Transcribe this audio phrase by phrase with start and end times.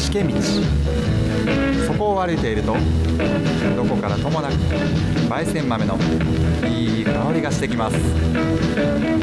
[0.00, 0.34] しけ道。
[1.86, 2.74] そこを歩いていると
[3.76, 4.54] どこからともなく
[5.28, 5.98] 焙煎豆の
[6.66, 7.96] いい香りがしてきます。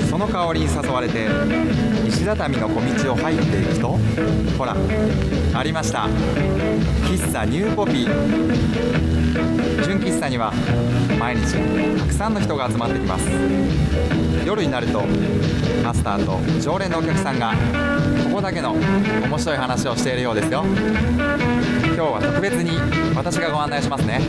[0.09, 1.27] その香りに誘われて
[2.07, 3.97] 石畳の小道を入っていくと
[4.57, 4.75] ほら
[5.53, 6.07] ありました。
[7.05, 9.83] 喫茶ニューポピー。
[9.83, 10.53] 純喫茶には
[11.19, 11.55] 毎日
[11.97, 14.26] たくさんの人が集まってきます。
[14.47, 15.03] 夜になると
[15.83, 17.53] マスターと常連のお客さんが
[18.23, 20.63] ここだけの面白い話をしているようですよ。
[20.63, 20.75] 今
[21.95, 22.71] 日は特別に
[23.13, 24.21] 私がご案内しますね。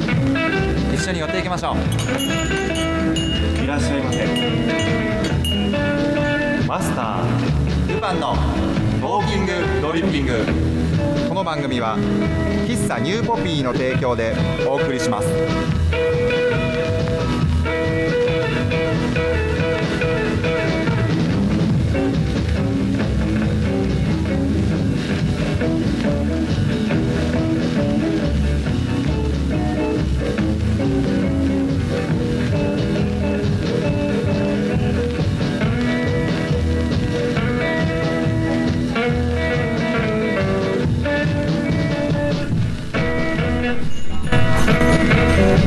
[0.93, 3.63] 一緒に寄っていきましょう。
[3.63, 4.27] いらっしゃいませ。
[6.67, 8.35] マスタールパンの
[9.01, 10.45] トーキングドリッピング。
[11.29, 11.97] この番組は
[12.67, 14.35] 喫茶ニューポピーの提供で
[14.67, 15.29] お送りします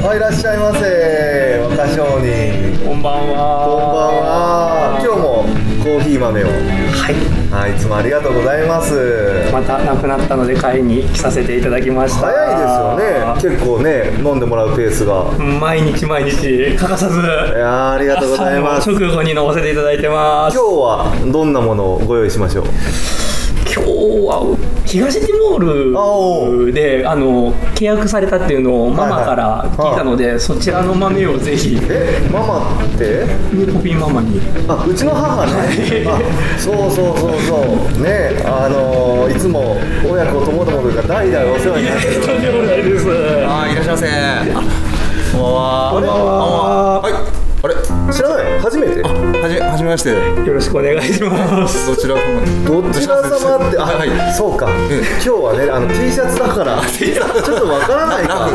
[0.02, 1.60] はい、いらっしゃいませ。
[1.62, 2.76] 若商人。
[2.84, 3.70] こんばんは。
[3.70, 5.00] こんばんは。
[5.00, 5.46] 今日も
[5.84, 6.48] コーヒー豆を。
[6.48, 6.52] は
[7.12, 7.62] い。
[7.62, 8.96] はい、いつもありがとうございます。
[9.54, 12.26] またなくなったので買いに来させていただきました。
[12.26, 13.54] 早いですよね。
[13.56, 15.24] 結構ね、飲んでもらうペースが。
[15.38, 17.20] 毎日毎日欠かさず。
[17.20, 18.90] いいやーありがとうございます。
[18.90, 20.58] 直後に飲ませていただいてます。
[20.58, 22.66] 今日はどんなものをご用意しましょう？
[23.72, 23.92] 今日
[24.26, 24.58] は
[24.92, 33.26] 東ティモールであの契約されたっていうのをママから聞いたので、そちらの豆をぜひえ、ママって？
[33.74, 35.52] ポピーママにあ、うちの母ね。
[36.08, 36.20] あ、
[36.60, 37.56] そうそうそうそ
[38.00, 38.04] う。
[38.04, 39.78] ね、あのーいつも
[40.12, 42.14] 親子ともどもというか代々お世話になってる。
[42.22, 43.08] とんでもないです。
[43.48, 44.08] あーいらっしゃいませ
[45.32, 47.14] こんばんはこんばんははい
[47.64, 47.76] あれ？
[48.14, 48.60] 知らない？
[48.60, 49.02] 初めて？
[49.04, 49.10] は
[49.48, 50.10] じめはじめまして。
[50.12, 51.88] よろしくお願いします。
[51.88, 52.22] どちら様？
[52.66, 54.10] どちら様って、あ、はい。
[54.10, 55.04] はいそうか、ええ。
[55.16, 58.50] 今日はね、あの T シャツだから、ちょっとわからないか、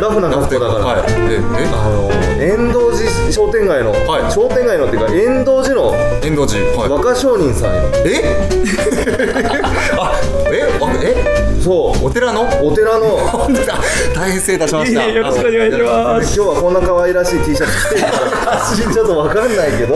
[0.00, 1.10] ラフな格好だから、はい。
[1.28, 1.66] ええ？
[1.74, 2.10] あの
[2.40, 4.32] 遠藤寺商店街の、はい。
[4.32, 6.64] 商店街のっていうか、遠藤寺のえ遠藤寺。
[6.78, 6.88] はい。
[6.88, 8.22] 若商人さんよ、え？
[9.98, 10.14] あ
[10.52, 10.62] え？
[10.80, 11.39] あえ？
[11.60, 12.42] そう、お寺の？
[12.66, 13.78] お寺の、本当だ
[14.14, 15.04] 大変失礼いたしました。
[15.04, 16.36] いえいえよろしくお願いします。
[16.40, 18.10] 今日はこんな可愛らしい T シャツ着てるか
[18.50, 18.60] ら、
[18.94, 19.94] ちょっとわかんないけど、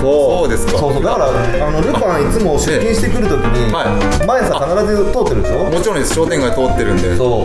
[0.00, 0.40] そう。
[0.40, 0.78] そうですか。
[0.78, 0.92] そう。
[0.94, 3.84] そうだからあのルパンいつも出勤してくるときに、は
[4.26, 5.64] 前さ必ず通ってるでしょ？
[5.70, 6.14] もちろんです。
[6.14, 7.16] 商店街通ってるんで。
[7.16, 7.44] そ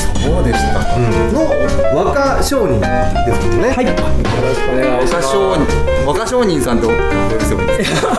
[0.00, 0.98] そうでしたか
[1.32, 2.86] の若商人で
[3.34, 3.86] すもんね、はい。
[3.86, 5.26] よろしくお願いします。
[5.26, 5.66] 若商人
[6.06, 6.96] 若商人さんとお呼
[7.38, 8.10] びすればいいですか？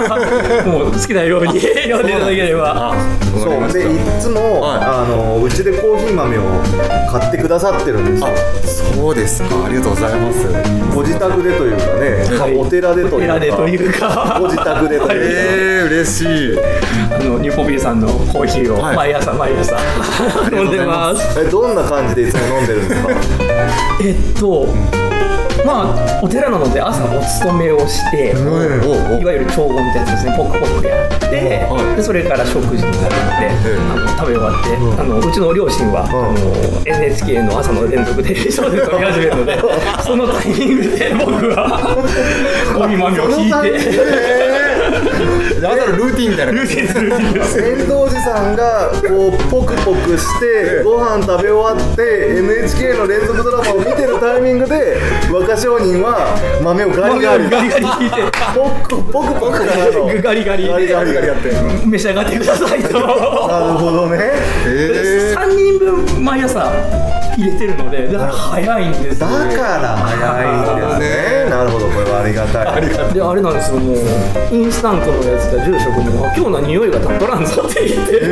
[0.66, 2.92] もう好きなように呼んでいただければ。
[2.92, 2.96] あ
[3.40, 3.72] そう。
[3.72, 4.80] でいつも、はい。
[4.82, 6.42] あのうちでコーヒー豆を
[7.12, 8.22] 買ってくださってるんです。
[8.22, 8.32] よあ
[8.68, 9.66] そうですか。
[9.66, 10.48] ありがとうございます。
[10.96, 12.56] ご自宅でというかね、はい。
[12.56, 13.36] お寺でというか。
[13.36, 14.38] お寺でというか。
[14.40, 16.60] ご自宅でというか、えー、嬉しい。
[17.14, 18.96] あのニューポピーさんのコーヒーをはい。
[18.96, 19.78] 毎朝毎朝
[20.52, 21.40] 飲んでます。
[21.40, 23.10] えどんな感じでいつも飲んでるんですか？
[24.04, 24.68] えっと。
[25.64, 28.34] まあお寺なので朝お勤めをして、
[28.84, 30.34] おおいわゆる長言ってやつですね。
[30.36, 31.28] ポクポクやって、
[31.70, 31.96] はい。
[31.98, 33.06] でそれから食事になるので、
[33.42, 33.78] え。
[33.94, 36.34] あの食べ終わって、あのうちの両親は、あの
[36.84, 39.60] NHK の朝の連続テレビ小説を見始めるので
[40.04, 41.80] そのタイミングで僕は
[42.74, 44.51] コーヒー豆を引いて。
[45.02, 47.00] 朝のルーティンみたいなルーティンです。
[47.00, 54.98] ルーティンです遠藤寺さんがこうポクポクしてご飯食べ終わって NHK の連続ドラマを見てるタイミングで
[55.32, 57.50] 若商人は豆をガリガリ。
[57.50, 58.22] ガリガリ引いて。
[58.56, 60.22] ポクポクポクからの。
[60.22, 60.68] ガリガリ。
[60.68, 61.52] ガリガリやって
[61.86, 63.00] 召し上がってくださいと。
[63.00, 64.18] なるほどね。
[64.66, 66.72] え3人分毎朝
[67.38, 71.50] 入れてるのでだから早いんですだから早いんですね。
[71.50, 71.88] なるほど。
[71.88, 73.14] これはありがたい。
[73.14, 74.56] であれなんですよもう。
[74.56, 78.26] インスタントのやつが住職も「今日の匂いが立っとらんぞ」って言って、違い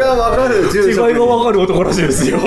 [0.00, 2.38] が分かる住違い職が分かる男らしいですよ。
[2.38, 2.44] ね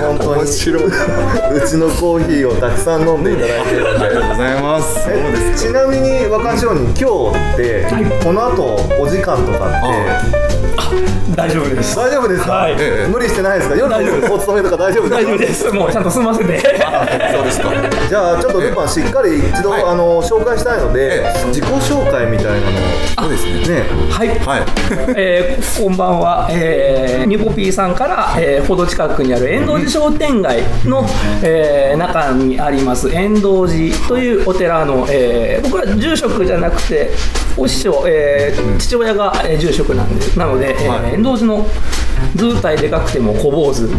[0.00, 0.42] 本当に。
[0.42, 4.06] うちのコーヒーをたくさん飲んでいただいてるんで。
[4.06, 5.04] ありがとうございます。
[5.04, 7.86] そうえですちなみに若商人今日って
[8.22, 11.96] この後お時間とかって大丈夫です。
[11.96, 12.76] 大丈夫ですか、はい。
[12.78, 13.08] ええ。
[13.08, 13.76] 無理してないですか？
[13.76, 15.16] 夜のお勤めとか大丈夫ですか？
[15.16, 15.72] 大丈夫です。
[15.72, 16.58] もうちゃんと済ませて。
[17.32, 17.72] そうですか。
[18.08, 19.82] じゃあちょっとルパンしっかり一度、はい。
[19.82, 22.62] あの紹介したいので、え自己紹介みたいなの。
[23.22, 23.54] そうですね。
[23.54, 24.28] をねはい。
[24.28, 24.62] はい。
[25.16, 31.04] えーこんばんは、えー、ニコピーさんから、えー、ほど近くにある遠道寺商店街の、
[31.42, 37.10] えー中にあります遠道寺というお寺の、えー僕は住職じゃなくて
[37.56, 41.66] お師匠、えー父親が、えー住職なんでなので、えーはい遠道寺の
[42.34, 43.88] 図体でかくても小坊主。
[43.88, 43.94] キ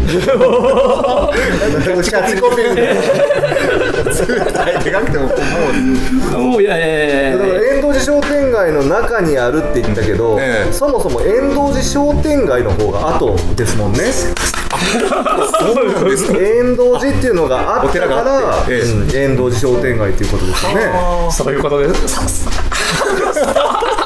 [2.10, 2.82] ャッチコピーみた
[4.70, 5.26] いなでかくても
[6.38, 10.72] もうおいやいやいやだから遠道寺商店街の中にあるって言ったけど、ええ。
[10.72, 13.98] そもそも遠道寺商店街の方が後ですもんね。
[14.12, 16.38] そうなんですか。
[16.38, 18.64] 遠道寺っていうのがあったから
[19.12, 20.92] 遠道寺商店街っていうことですよね。
[21.30, 22.46] そういうことです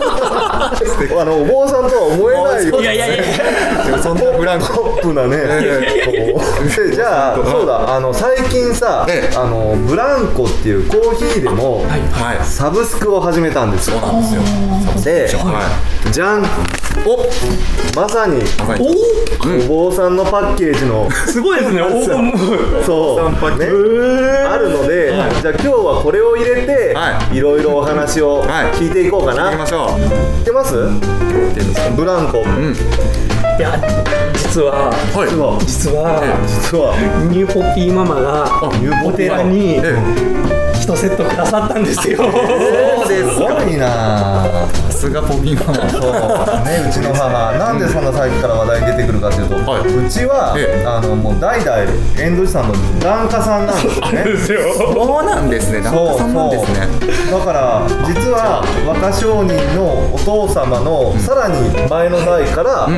[1.20, 3.84] あのお坊さんとは思えないよいやいやいや。
[3.84, 5.36] でもそんなブランコポップなね、
[6.94, 7.94] じゃあ そうだ。
[7.94, 9.36] あの最近さ、ええ。
[9.36, 12.00] あのブランコっていうコーヒーでもはい。
[12.42, 13.98] サブスクを始めたんですよ。
[14.00, 15.40] そうなんですよ。
[15.40, 15.62] では
[16.10, 16.42] じゃん。
[16.42, 16.46] い。
[17.06, 17.18] お
[17.96, 18.88] まさにまさに。
[19.68, 21.82] お坊さんのパッケージのすごいですね。
[21.82, 23.66] お ーそう、ね、
[24.46, 27.40] あるので、じゃあ今日はこれを入れて、、はい。
[27.40, 28.76] ろいろお話をはい。
[28.76, 30.74] 聞いていこうかな、行きましょう知ってます。
[31.96, 32.74] ブランコ、うん
[33.58, 33.78] いや
[34.34, 35.28] 実ははい。
[35.28, 35.58] 実は。
[35.60, 36.96] 実は実は。
[37.30, 38.46] ニューポッピーママが
[38.78, 39.42] ニューポッおピーママ。
[39.42, 42.18] 寺にえ一セットくださったんですよ。
[42.18, 44.42] そうですすごいな
[44.90, 45.88] さすがポピーママ。
[45.90, 46.12] そう。
[46.66, 46.92] ねう。
[46.92, 47.52] ちの母。
[47.56, 50.06] なんでそんな最近から話題に出てくるかというと、はい。
[50.06, 50.84] うちは、ええ。
[50.84, 51.86] あのもう代々
[52.18, 54.58] 遠藤寺さんの檀家さんなんですよ。
[54.58, 54.74] ね。
[54.74, 55.80] そうなんですね。
[55.82, 56.88] 旦那さんなんですね。
[57.30, 62.88] だから実は若商人のお父様のさらに前の代から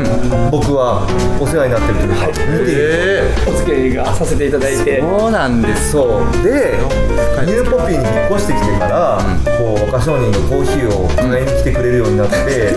[0.50, 1.06] 僕は
[1.40, 2.88] お世話になってるというか、見ている。
[2.90, 5.00] えお付き合いがさせていただいて。
[5.00, 6.78] そうなんですそうで
[7.44, 9.18] ニューポピーに引っ越してきてから、
[9.58, 12.72] こう若商人がコーヒーを買いに来てくれるようになって、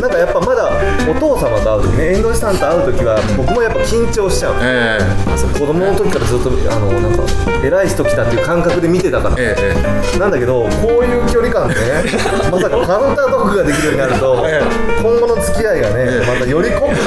[0.00, 0.70] なんかやっぱまだ
[1.08, 4.54] お父様と会う時ね遠藤さんと会う時は僕もやっぱ緊張しちゃう。
[4.62, 5.58] ええ。
[5.58, 7.22] 子供の時からずっとあのなんか
[7.64, 9.54] 偉い人来たっていう感覚で見てたから、え
[10.16, 11.80] えなんだけどこういう距離感でね
[12.50, 14.62] まさかカウンタートークができるようになると、え
[15.02, 16.26] 今後の付き合いがね、ええ。
[16.26, 16.99] またより濃くなってくる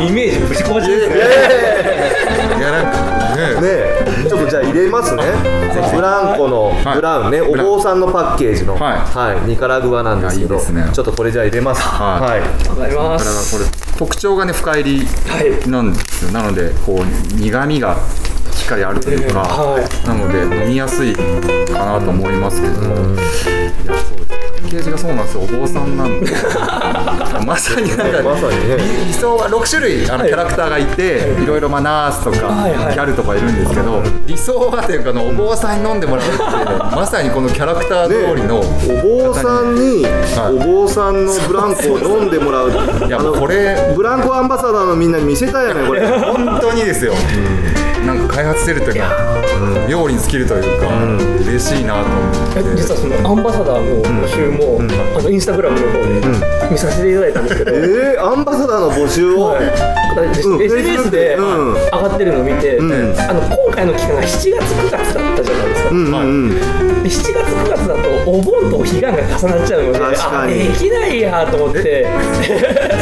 [0.00, 1.14] イメージぶち壊しですね。
[1.16, 3.60] えいやなんかね。
[3.60, 5.22] ねちょっとじゃあ入れますね。
[5.94, 6.96] ブランコのはい。
[6.96, 9.48] ブラウンね、お坊さんのパッケージの、はい。
[9.48, 11.82] ニカラグアなんですけどちょっとこれじゃあ入れます。
[11.82, 12.20] はい。
[12.20, 12.40] はい。
[12.68, 13.56] わかります。
[13.56, 13.68] これ
[13.98, 15.68] 特徴がね深入りはい。
[15.68, 16.30] なんですよ。
[16.32, 17.04] なのでこう
[17.34, 17.96] 苦味が
[18.64, 20.06] しっかりあるというか、はい。
[20.08, 22.80] なので飲みやすいかなと思いますけど。
[22.80, 23.16] も、い
[23.84, 24.38] やそうです。
[24.64, 25.42] パッケージがそうなんですよ。
[25.42, 26.32] お坊さんなんで。
[27.44, 28.76] まさになんかまさにね。
[28.78, 32.94] 理理想は6種類あのキャラクターがいて、い、ろいろまあナースとか、はいはい。
[32.94, 40.54] ギャルとかいるんですけど理想はというかあのお坊さんに飲んでもらうっていう まさにこのキャラクター通りの、お坊さんに、はい。
[40.54, 42.70] お坊さんのブランコを飲んでもらう。
[42.70, 46.06] いやこれブランコアンバサダーのみんなに見せたいよねこれ。
[46.06, 47.12] 本当にですよ、
[48.04, 50.88] なんか開発してるというか、料理に尽きるというか、
[51.42, 54.80] 嬉しいなと思って、え実はそのアンバサダーの募集も、
[55.18, 60.62] あのインスタグラムの方で見させていただいたんですけど、えー、アンバサダーの募集を、はい、うん。
[60.62, 61.74] SNS でうん。
[61.74, 62.80] 上がってるのを見て、ん。
[62.82, 66.88] あの今回の期間が7月9月だったじゃないですか、うんうんうん。
[66.88, 72.06] で7月9月だとお盆とお彼岸が重なっちゃうので確かにあできないやと思って。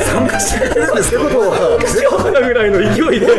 [0.06, 3.26] 参加してくれるんですってことはしようかなぐらいの勢いで。
[3.26, 3.32] リ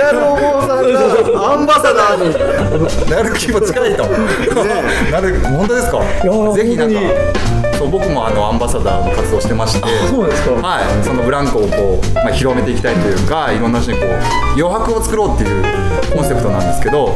[0.00, 3.10] アルお坊さんがアンバサダーに。
[3.10, 4.04] なる気も近いと。
[4.06, 5.98] なる本当ですか？
[5.98, 7.00] やぜひなんか。
[7.00, 9.88] 本そう僕もあのアンバサダーの活動してまして。
[10.06, 10.52] そうですか。
[10.52, 14.08] はい、そのブランコをこう、まあ、広めていきたいというかいろんな人にこう
[14.54, 15.64] 余白を作ろうっていう
[16.14, 17.10] コンセプトなんですけど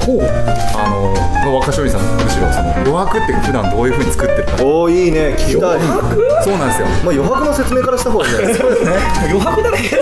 [0.75, 4.65] あのまあ若勝利さんむしろその余白って普段どういうふうに作ってるか。
[4.65, 5.81] おおいいね聞きたい。
[6.43, 6.89] そうなんですよ。
[7.07, 8.71] まあ余白の説明からした方がいいんじゃないですか
[9.31, 9.97] 余白だらけ。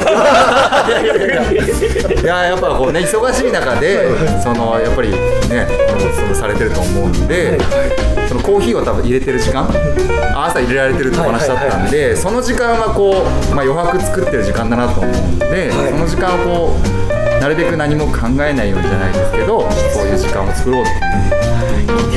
[2.14, 5.68] だいややっぱこうね忙しい中でそのやっぱりね
[6.16, 7.58] そのされてると思うんで、
[8.34, 9.70] そのコーヒーを多分入れてる時間？
[10.34, 21.43] 朝入れられてるってお話だったんで、その時間はこう、まあ、余白作ってる時間だなと思うんで、その時間をこうなるべく何も考えないようにじゃないですけどそういう時間を作ろうっていう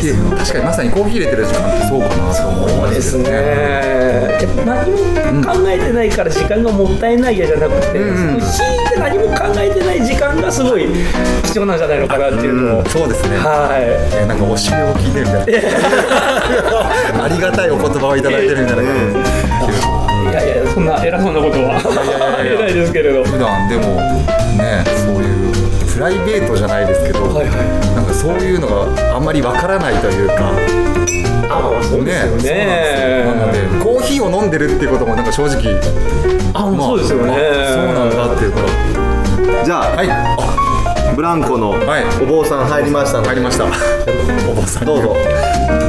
[0.02, 4.18] で確かにまさにコーヒー入れてる時間ってそうかなと思いますそうですね
[4.66, 5.08] 何も
[5.44, 8.36] 考えてないから時間がもったいないやじゃなくて、うん。
[8.36, 10.88] うんその強いて何も考えてない時間がすごい
[11.44, 13.38] 貴重なんじゃないのかなっていうのを、そうですね。
[13.38, 14.24] はい。
[14.24, 15.46] えなんか教えを聞いてるみたい
[17.18, 17.24] な。
[17.24, 18.84] ありがたいお言葉をいただいてるみたいな。
[18.84, 19.98] 感じ
[20.30, 23.24] いやいやそんな偉そうなことは言えないですけれど。
[23.24, 23.84] 普段でも
[24.58, 25.37] ねそういう
[25.98, 27.58] プライベートじゃないですけど、はいはい。
[27.96, 30.52] なんかそういうのがあんまりわからないというか。
[31.50, 32.38] あまあそうですよね。
[32.38, 32.46] そ
[33.34, 35.74] うなんですなのでコーヒーを飲んでるっていうこともなんか正直
[36.54, 37.38] あもうそうですよね、あ
[37.74, 38.68] そうなんだっていうこと。
[39.66, 40.08] じゃあ、はい。
[40.12, 40.38] あ
[41.16, 42.04] ブランコのはい。
[42.22, 43.66] お坊さん入りましたので、入りました。
[43.66, 43.70] お
[44.54, 44.94] ばさんに。
[44.94, 45.16] どうぞ。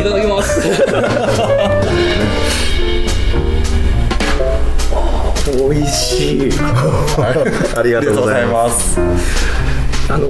[0.01, 0.63] いただきます。
[5.69, 6.51] 美味しい。
[7.77, 8.95] ありがとうございます。
[8.95, 9.58] す
[10.11, 10.29] あの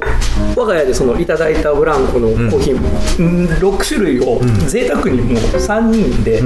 [0.55, 6.41] 我が家でそのいただいたブランコのコーヒー、うん、6種類を贅沢にもう3人で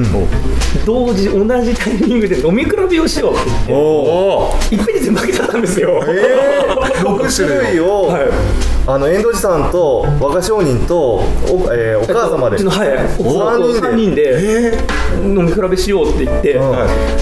[0.86, 11.16] 同時同じタイミングで飲み比べをしようって言っていっぺんに全部負けちゃったんですよ、えー、6種類を、はいあの遠藤寺さんと若商人と
[11.48, 12.58] お,、えーお母様で。
[12.58, 14.38] うちのはいお三人で。
[14.38, 16.74] 3人で飲み比べしようって言って、うん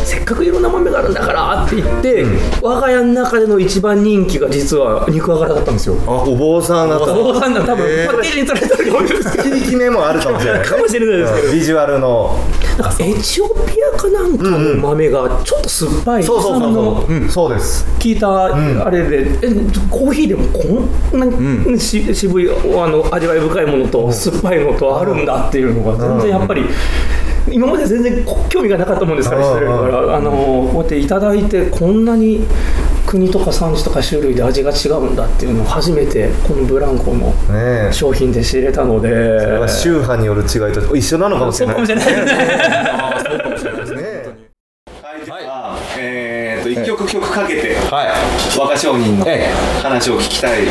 [0.03, 2.25] せっかくいろんな豆があるんだからって言って、
[2.62, 5.96] 我が家の中での一番人気が実は肉あがらだったんですよ。
[6.08, 7.13] お坊さんだった。
[7.13, 8.08] お父さんが多分へー。
[8.08, 9.56] パッケージにされてると思うんですけど。
[9.56, 10.65] ひいき目もあるかもしれない。
[10.65, 11.48] かもしれないですけど。
[11.48, 11.53] うん。
[11.53, 12.39] ビジュアルの。
[12.77, 16.74] なんかエチオピアかなんかの豆がちょっと酸っぱい、そうそうそう。
[16.74, 17.86] そう、うん、そうです。
[17.86, 19.53] 効いたあれで、え
[19.89, 22.53] コーヒーでもこんなにし渋いあ
[22.88, 26.63] の味わい深いものと酸っぱいのとあるんだっていうのが全然やっぱり。
[27.50, 32.46] 今まで全然こ興味がなかったもんですから、うんしてるからあのこうやっていただいてこんなに
[33.05, 37.34] 国とか産地とか種類で味が違うんだっていうのを初めてこのブランコの
[37.91, 44.01] 商品で知れたので、それは宗派による違いと一緒なのかもしそうかれないもしれないですね。
[44.01, 44.24] ね
[45.01, 48.60] はい、じゃあ、えーと一曲曲かけてはい。
[48.60, 49.48] 若商人のえ
[49.82, 50.66] 話を聞きたい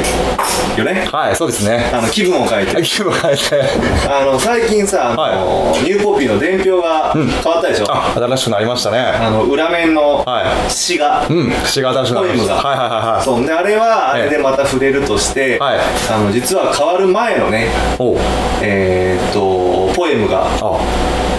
[0.77, 1.09] よね。
[1.13, 1.91] はいそうですね。
[1.93, 2.81] あの気分を変えて。
[2.83, 3.63] 気分変えて。
[4.09, 8.99] あの最近さ、あのニューポピーの伝票が変わったでしょ、あ新しくなりましたね。
[8.99, 10.71] あの裏面のはい。
[10.71, 12.55] 詩が、うん詩が新しくなりました。
[12.57, 13.23] はいはいはいはい。
[13.25, 15.79] そうであれはあれでまた触れるとして、はい。
[16.11, 18.17] あの実は変わる前のねおう。
[18.63, 20.81] えーっとポエムがあ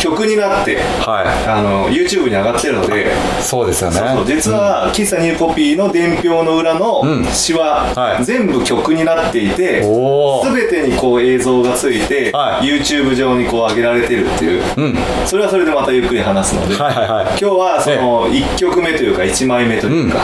[0.02, 3.06] 曲になってはあの YouTube に上がってるのでい
[3.42, 4.02] そうですよね。
[4.26, 7.26] 実は喫茶ニューポピーの伝票の裏のうん。
[7.26, 8.26] 詩ははい。
[8.26, 12.66] 全部曲になっていて、全てにこう映像がついて、はい。
[12.66, 14.96] YouTube 上にこう上げられてるっていう、うん。
[15.26, 17.26] それはそれでまたゆっくり話すので、はいはいはい。
[17.30, 20.20] 今日はその1曲目というか1枚目というか、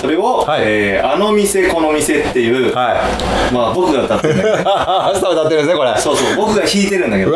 [0.00, 0.62] それを、はい。
[0.64, 2.94] えーあの店この店」っていう、は
[3.50, 3.54] い。
[3.54, 4.58] まあ僕が歌ってるんだけど。
[5.28, 5.94] 歌ってるんですねこれ。
[5.98, 7.32] そうそう僕が弾いてるんだけど。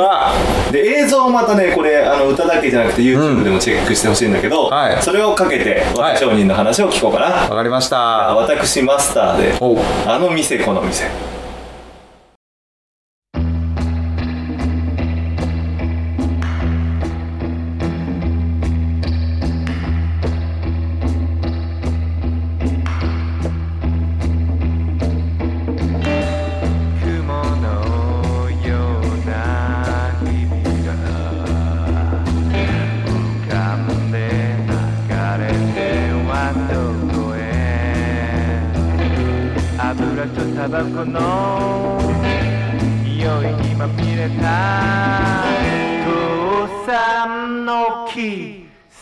[0.71, 5.03] で映像またねこれあの歌だけじゃなくて YouTube でもチェックしてほしいんだけど、はい。
[5.03, 6.15] それをかけてはい。
[6.15, 8.35] 若商人の話を聞こうかな、わかりました。
[8.35, 9.55] 私マスターで
[10.07, 11.09] あの店この店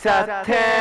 [0.03, 0.80] 喫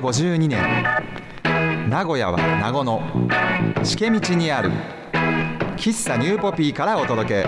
[0.00, 0.58] 52年。
[1.88, 3.02] 名古屋は名護の
[3.82, 4.70] 茂道にある。
[5.76, 7.46] 喫茶ニューポピーからお届け。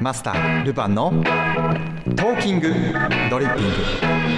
[0.00, 1.10] マスタールパンの
[2.16, 2.72] トーキング
[3.30, 4.37] ドリッピング。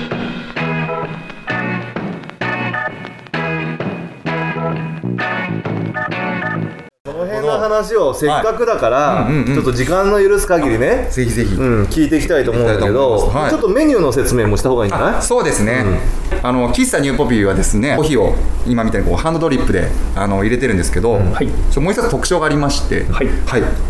[7.31, 9.33] 辺の話をせっかくだから、はい。
[9.33, 9.55] うんうんうん。
[9.55, 11.55] ちょっと時間の許す限りね、ぜひぜひ。
[11.55, 15.15] うん、聞いていきたいと思うんだけど、ちょっとメニューの説明もした方がいいんじゃない？
[15.17, 15.85] あそうですね、
[16.43, 18.35] あの喫茶ニューポピーはですねコーヒーを
[18.67, 21.49] 今みたいにこうハンドドリップであの入れてるんですけど、はい。
[21.71, 23.29] ちょもう一つ特徴がありまして、はい。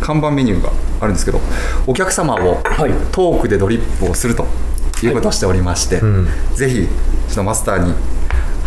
[0.00, 0.70] 看板メニューが
[1.00, 1.40] あるんですけど
[1.86, 2.92] お客様をはい。
[3.12, 4.46] トークでドリップをすると
[5.02, 6.00] いうことをしておりまして、
[6.54, 6.86] ぜひ
[7.28, 7.94] ちょっとマスターに、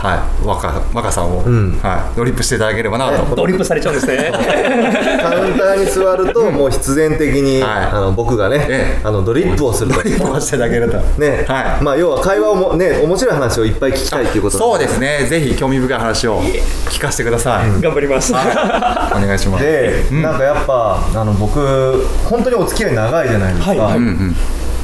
[0.03, 1.79] はい、若若さんを、ん。
[1.79, 3.24] はい、ドリップしていただければなと。
[3.38, 4.31] ドリップされちゃうんですね。
[5.24, 7.86] カウンターに座ると、もう必然的に、はい。
[7.86, 9.01] あの僕がね、ええ。
[9.01, 9.95] あのドリップをすると。
[9.95, 10.98] ドリップをしていただけると。
[11.17, 11.83] ね、はい。
[11.83, 16.41] まあ要は会話をもね面白い話をいっぱい聞きたいっていうことそうですね、ぜひ興味深い話を
[16.89, 17.81] 聞かせてください。
[17.81, 18.33] 頑張ります。
[18.33, 19.63] お願いします。
[19.63, 23.79] で、なんかやっぱあの僕本当にお付き合い長いじゃないですか、はい。
[23.79, 23.98] はい。
[24.00, 24.36] うんうん、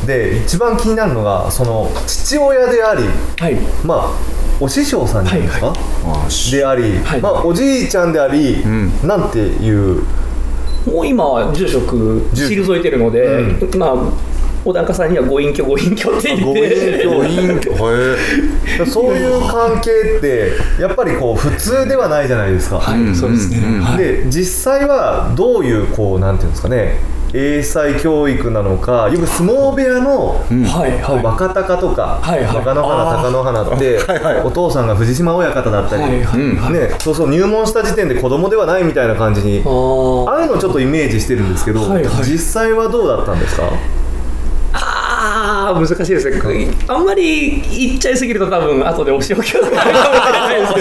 [0.05, 3.03] で一番気になるのがその父親であり
[3.37, 3.57] はい。
[3.83, 5.75] まあお師匠さんじゃないですか、はい
[6.25, 7.21] あしであり、はい。
[7.21, 8.91] まあ、おじいちゃんであり、ん。
[9.07, 10.01] なんていう？
[10.85, 13.27] もう今は住職退いてるので、
[13.77, 13.95] まあ
[14.65, 17.05] 小高さんにはご隠居ご隠居って言って。
[17.05, 17.71] ごご隠居。
[18.81, 23.81] へ そういう関係ってやっぱりこう普通ではないじゃないですか、はいそうですね、うんうん。
[23.81, 23.97] はい。
[23.97, 26.97] で実際はどういうこうなんていうんですかね
[27.31, 30.41] 英才教育なのかよく相撲部屋の、
[31.23, 32.55] 若隆とか、はいはい。
[32.55, 34.41] 若乃花貴乃花って、 はいはい。
[34.43, 36.25] お父さんが藤島親方だったり、ね、
[36.99, 40.29] そうそう入門した時点で子供ではないみたいな感じにあー。
[40.31, 42.03] ああいうのをちょっとイメージしてるんですけど、はいはい。
[42.23, 43.63] 実際はどうだったんですか？
[44.73, 46.67] あー難しいですね。
[46.87, 49.91] あんまり言っちゃいすぎると多分後でお仕置きがなるかも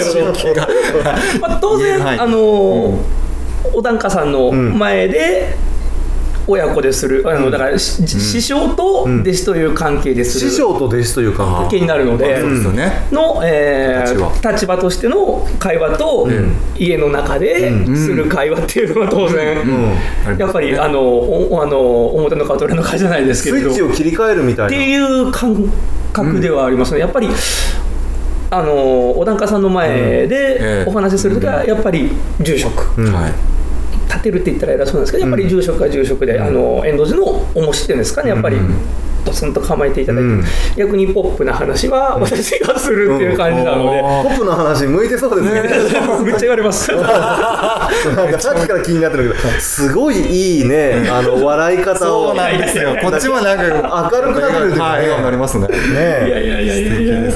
[0.01, 0.61] しれないですけど。
[1.41, 2.19] まあ当然、はい。
[2.19, 2.95] あのー
[3.73, 5.53] お檀家さんの前で
[6.49, 10.49] 親子でする、あのだからし師匠と弟子という関係でする。
[10.49, 11.79] 師匠と弟子という関係。
[11.79, 12.41] になるので。
[13.11, 14.77] の、えー立場。
[14.77, 16.27] としての会話と、
[16.77, 19.57] 家の中でする会話っていうのは当然、
[20.37, 24.67] やっぱりあのおあの表の顔と裏の顔じゃないですけスイッチを切り替えるみたいな。
[24.67, 25.71] っていう感
[26.13, 27.29] 覚ではありますね、やっぱり
[28.51, 29.89] あのお檀家さんの前
[30.23, 32.09] えでえお話しするときはやっぱり
[32.39, 33.01] 住職、
[34.09, 34.19] はい。
[34.19, 38.57] 立てるって言ったら偉そうなんですけどやっぱり住職は住職で、あの遠藤寺の重しっていうんですかねやっぱり。
[39.25, 40.43] ドスンと構えていただいて、うん。
[40.77, 45.61] 逆にポップな話は私がするっていう感じなので、ポップの話向いてそうですね。
[46.23, 46.91] めっちゃ言われます。
[46.95, 52.29] なんかさっきから気になってるけどすごいいいねあの笑い方を。
[52.29, 52.95] そうなんですよ。
[53.01, 54.81] こっちもなんか明るくなってくるというかね。
[54.81, 55.67] はい、笑顔になりますね。
[55.69, 57.31] いやねいやいやいやいや。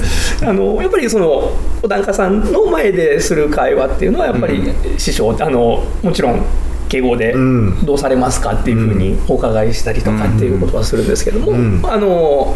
[0.46, 6.46] あのやっぱりそのお檀家さんの前でする会話っていうのはやっぱり師匠あのもちろん
[6.94, 7.86] 敬語でん。
[7.86, 11.82] どうされますかっていうふうにお伺いしたりとかっていうことはするんですけども、ん。
[11.84, 12.56] あの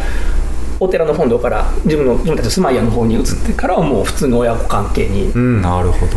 [0.80, 5.62] お寺の本堂から自分の自分たちの住まい屋の方に移ってからはもう普通の親子関係にうん。
[5.62, 6.14] なるほど。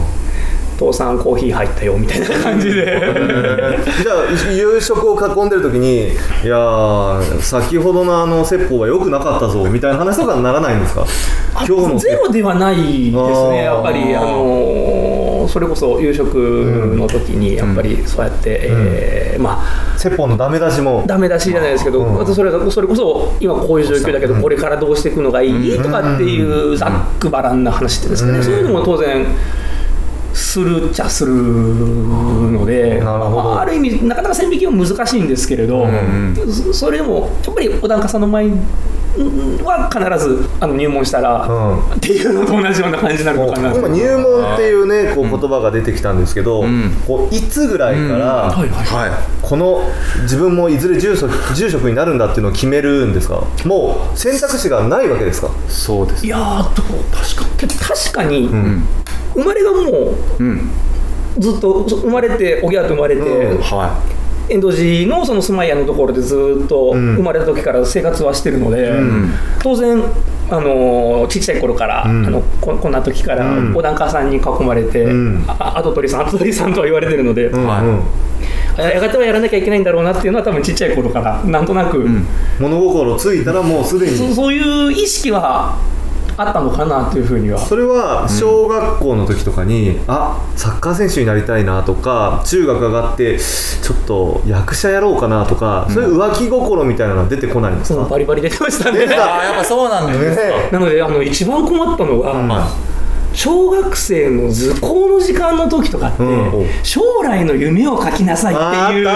[0.79, 2.85] 父さんコーヒー入ったよみたいな感じで。
[4.03, 4.13] じゃ
[4.49, 6.09] あ夕食を囲んでる時にい
[6.45, 11.07] やー先ほどのあの説法は良くなかったぞみたいな話とかにならないんですか？
[11.67, 13.65] 今日のゼロではないですね。
[13.65, 15.20] やっぱりあの
[15.51, 16.35] それこそ夕食
[16.97, 21.05] の時にやっぱりそうやって、えーまあ説法のダメ出しも。
[21.07, 22.35] ダメ出しじゃないですけど、うん。
[22.35, 29.27] それがそれこそ今こういう状況だけどこれからどうしていくのがいいとかっていうざっくばらんな話ってですかね、そういうのも当然
[30.33, 35.87] するっちゃするので、まあ、ある意味なかなか線引きは難しいんですけれど、
[36.49, 38.51] そそれでもやっぱりお檀家さんの前
[39.65, 41.81] は必ずあの入門したら、うん。
[41.93, 43.75] っていうのと同じような感じになのかな。
[43.75, 46.91] 今入門っていうねこう言葉が出てきたんですけど、ん。
[47.07, 48.55] こういつぐらいから、
[49.43, 49.83] この
[50.23, 53.43] 自分もいずれ住職住職になるんだっていうのを決めるんですか？
[53.65, 55.49] もう選択肢がないわけですか？
[55.49, 55.51] い。
[55.71, 56.29] そうですい。
[56.29, 58.85] やーどう確か確かに、うん。
[59.35, 60.71] 生まれがもううん。
[61.39, 63.61] ずっと生まれておぎゃと生まれて、うん。
[63.61, 64.03] は
[64.51, 69.31] 遠藤寺のその住まい屋のところでずっとん生まれた時から生活はしてるので、ん。
[69.63, 70.03] 当然
[70.51, 72.27] あのちっちゃい頃から、ん。
[72.27, 73.77] あのここんな時からうん。
[73.77, 75.45] お檀家さんに囲まれて、ん。
[75.47, 77.67] あ跡取りさん跡取りさんとは言われてるので、うん。
[77.67, 77.81] は
[78.77, 78.83] い。
[78.83, 82.05] やがてはやらなきゃいけないんだろうなっていうのは多分ちっちゃい頃からなんとなく、
[82.59, 84.17] 物心ついたらもうすでに。
[84.17, 85.77] そそういう意識は
[86.37, 87.59] あったのかなというふうには。
[87.59, 99.07] それは小学校の時とかに、あサッカー選手になりたいなとか中学上がってちょっと役者やろうかなとか、そういう浮気心みたいなのは出てこないんですか、そのバリバリ出てましたね。
[99.17, 100.69] ああやっぱそうなんですか、ね。
[100.73, 102.67] なのであの一番困ったのが、
[103.33, 106.67] 小学生の図工の時間の時とかって、うん。
[106.83, 109.07] 将来の夢を書きなさいあっていう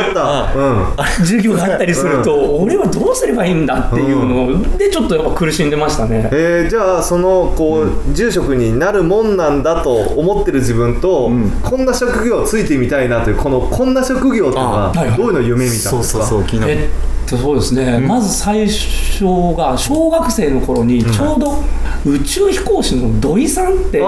[1.24, 6.28] 授業があったりすると、俺はどうすればいいんだっていうのでちょっとやっぱ苦しんでましたね。
[6.32, 11.30] えーじゃあそのこう、住職になるもんなんだと思ってる自分と、
[11.62, 19.24] こんな職業ついてみたいなというこのこんな職業っていうのはどういうの夢見たんそうそうそう気になるえっとそうですね、まず最初
[19.56, 21.56] が小学生の頃にちょうど
[22.04, 24.00] 宇宙飛行士の土井さんって、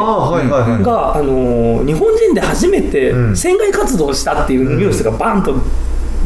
[0.83, 3.37] が、あのー日本人で初めてうん。
[3.37, 5.55] 船外活動をしたっていうニュースがバンと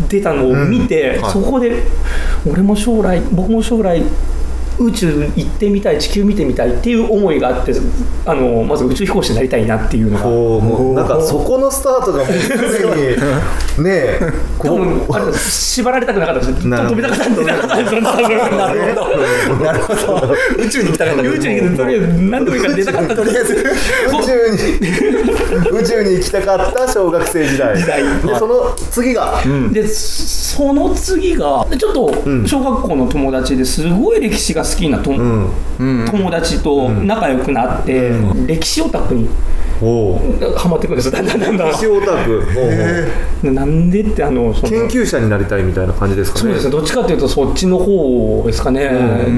[0.08, 1.32] 出たのを見て、はい。
[1.32, 1.82] そこで
[2.46, 4.02] 俺も将来僕も将来
[4.80, 7.72] 宇宙行ってみたい地球見てみたいっていう思いがあって
[8.26, 10.24] あのーまず宇宙飛行士になりたいなっていうのが。
[10.24, 12.56] こうもうなんかそこのスタートがもうすで
[13.78, 14.20] に ねえ
[14.58, 14.78] 多こう。
[14.78, 16.46] 分あれ縛られたくなかった。
[16.46, 17.02] ですなるほど。
[17.02, 19.64] 飛びたかったんじゃなかったですなるほど。
[19.64, 20.34] なるほど。
[20.58, 23.16] 宇宙に行きたかった宇宙に行くとりあえず何でもいいから出たかった。
[23.16, 23.56] とりあえず宇
[24.24, 27.76] 宙に 宇宙に行きたかった小学生時代。
[27.78, 28.02] 時代。
[28.02, 29.40] でその次が、
[29.72, 32.12] でその次がでちょっと
[32.46, 38.12] 小学校の友達ですごい歴史が好きな友達と仲良くなって、
[38.46, 39.28] 歴史オタクに
[40.76, 41.12] ってくるんですよ。
[41.12, 41.68] だんだんだんだん。
[41.70, 42.44] 歴史オタク。
[43.50, 46.42] なんでってあの研究者になりたいみたいな感じですかね。
[46.42, 46.70] そうですね。
[46.70, 48.90] どっちかというとそっちの方ですかね、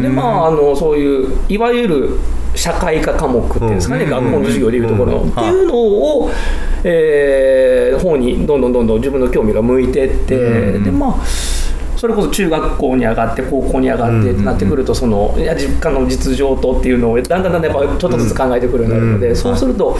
[0.03, 2.11] でまああのそういういわゆる
[2.55, 4.11] 社会科科目っていうんですかね、うん。
[4.11, 6.31] 学校の授業でいうところっていうのを、
[6.85, 10.37] えー方にどんどんどんどん自分の興味が向いてって、
[10.79, 11.25] でまあ
[12.03, 19.97] それこそ中学校に上がって高校に上がってってなってくるとそのいや実家の実情とっていうのをだんだんだんだんやっぱちょっとずつ考えてくるようになるので、そうすると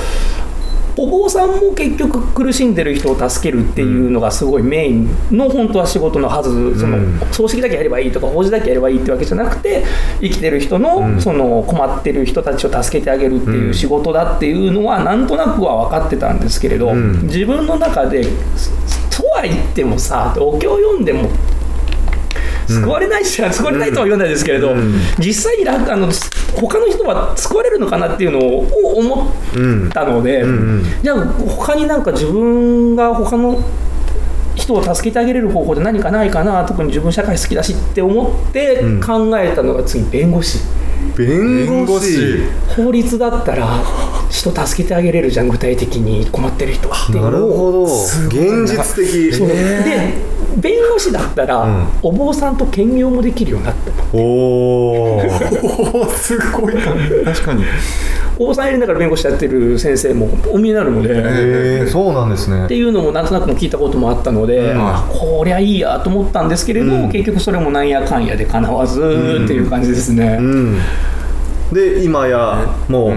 [0.99, 6.77] お坊さんも結局苦しんでる人を助けるっていうのがすごいメインの本当は仕事のはず。
[6.77, 6.99] その
[7.33, 9.85] 葬式だけやればいいとか法事だけやればいいってわけじゃなくて
[10.21, 18.25] 生きてる人のその困ってる人たちを助けてあげるっていう仕事だっていうのはなんとなくは分かってたんですけれど自分の中で
[19.09, 21.31] とは言ってもさお経を読んでも
[22.81, 24.75] 救われないし、救われないとは言わないですけれど、
[25.19, 26.09] 実際になんかあの
[26.55, 30.45] 他の人は救われるのかなっていうのを思ったので、
[31.03, 33.63] じゃあ他になんか自分が他の
[34.55, 40.59] 人を助けてあげれる方法で何かないかな特に自分社会好きだしって思って考えたのが次弁護士
[41.17, 42.45] 弁護士。
[42.69, 43.83] 法律だったら
[44.31, 46.27] 人助けてあげれるじゃん具体的に。
[46.31, 46.97] 困ってる人は。
[46.97, 47.85] っていうなるほど。
[47.85, 49.33] 現実的。
[49.33, 51.89] そうで弁護士だったら、ん。
[52.03, 53.93] お坊さんと兼業もできるようになった。
[54.13, 56.83] おおおおすごいな。
[57.25, 57.65] 確かに。
[58.39, 62.65] お坊さんやりながら弁護士やってる先生もお見えになるので、へえそうなんですね。
[62.65, 69.01] っていうのもなんとなくも聞いたこともあったので、あこりゃいいやと思ったんですけれど、結局それもなんやかんやでかなわず
[69.45, 70.39] っていう感じですね。
[70.41, 70.79] うん
[71.73, 73.15] で今やも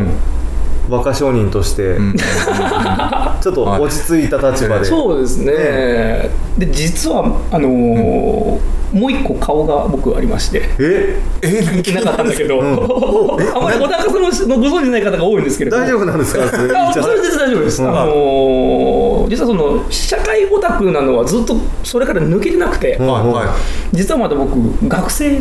[0.90, 1.98] う、若商人として、
[3.42, 8.58] ちょっと落ち着いた立場で、そうですね、で実はあのー
[8.94, 10.62] もう一個顔が僕ありまして。
[10.80, 11.20] え？
[11.42, 12.76] 言ってなかったんだけど、あん。
[13.62, 16.48] まり小高さんのご存じない方が多いんですけれど大丈夫なんですか？
[16.48, 16.68] それ。
[16.72, 17.90] 大丈夫です、うん。
[17.90, 23.56] あのー実はその社会オタクなのはずっとそれから抜けてなくて、うんはいは
[23.92, 24.52] 実はまだ僕
[24.88, 25.40] 学生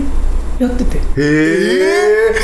[0.58, 0.98] やってて。
[0.98, 2.34] へえ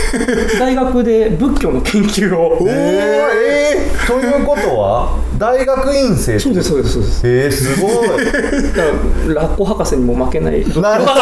[0.59, 2.59] 大学で仏教の研究を。
[2.61, 6.39] おおえー、ということは大学院生。
[6.39, 7.29] そうですそうですそうです。
[7.29, 9.35] えー、すごい。
[9.35, 10.61] ラッコ博士にも負けない。
[10.81, 11.21] なるほど。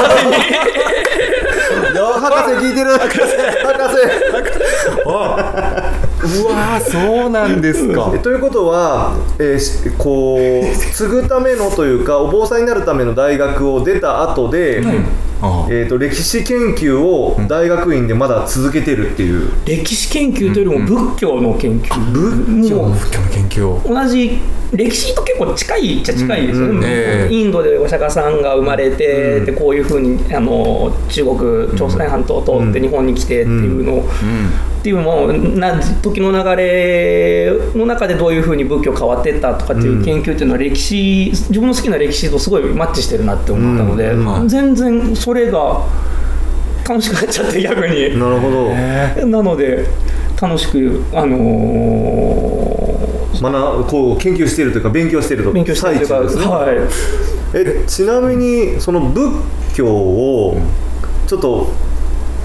[1.99, 2.99] よ博士聞いてる。
[2.99, 3.21] 博士。
[6.21, 8.13] うわーそうなんですか。
[8.15, 10.39] えということは、えーしこう
[10.77, 14.83] 継ぐためのというかお坊さんになるための大学を出た後で、
[15.38, 15.38] あ
[15.71, 23.83] えー、と歴史研究を大学院でまだ続けてるっていう、歴史研究というよりも仏教の研究、仏もう仏教の研究を。
[23.87, 24.39] 同じ
[24.73, 26.77] 歴史と結構近いっちゃ近いですよね、うん。
[26.79, 27.33] うんええ。
[27.33, 33.95] インドでお釈迦さんが生まれて、でこういうふうにあの中国朝鮮半島を通って日本に来てっていうの。
[33.95, 34.05] を、
[34.79, 44.41] っていうもうな時の流れの中でどういうふうに仏教変わっていったとかっていう研究っていうのは歴史自分の好きな歴史とすごいマッチしてるなって思ったので、うん。
[44.43, 44.49] うん。
[44.49, 45.85] 全然それが
[46.89, 48.19] 楽しくなっちゃって逆に。
[48.19, 49.87] なるほど、なので
[50.41, 52.59] 楽しくあの
[53.43, 55.51] まだこう研究しているというか勉強していると。
[55.51, 56.47] ー勉強したりとか、最中ですね。
[56.47, 56.77] はい、
[57.55, 59.31] えちなみにその仏
[59.75, 60.57] 教を
[61.27, 61.69] ちょっと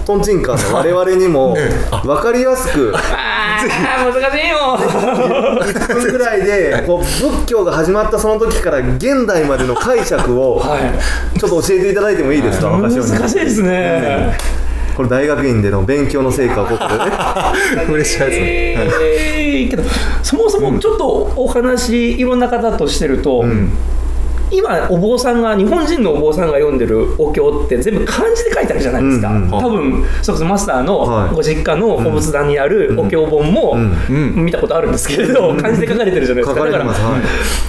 [0.06, 1.56] トンチンカンの我々にも
[2.04, 4.58] 分かりやすく あー難しいよ。
[4.78, 11.40] 1分ぐらいでこう仏教が始まったその時から現代までの解釈を はい。
[11.40, 12.68] ちょっと教えていただいてもいいですか？
[12.70, 14.38] 若潮に難しいですね。
[14.96, 19.84] これ大学院での勉強の成果をここでね嬉しいやつえーけど
[20.22, 23.44] そもそもちょっとお話いろんな方としてると、
[24.54, 29.50] 今お坊さんが日本人のお坊さんが読んでるお経って全部漢字で書いてあるじゃないですか、うんうん。
[29.50, 31.30] 多分そマスターはい。
[31.30, 34.46] のご実家のお仏壇にあるお経本もん。
[34.46, 37.22] 見たことあるんですけれど、漢字で書かれてるじゃないです書かだからはい。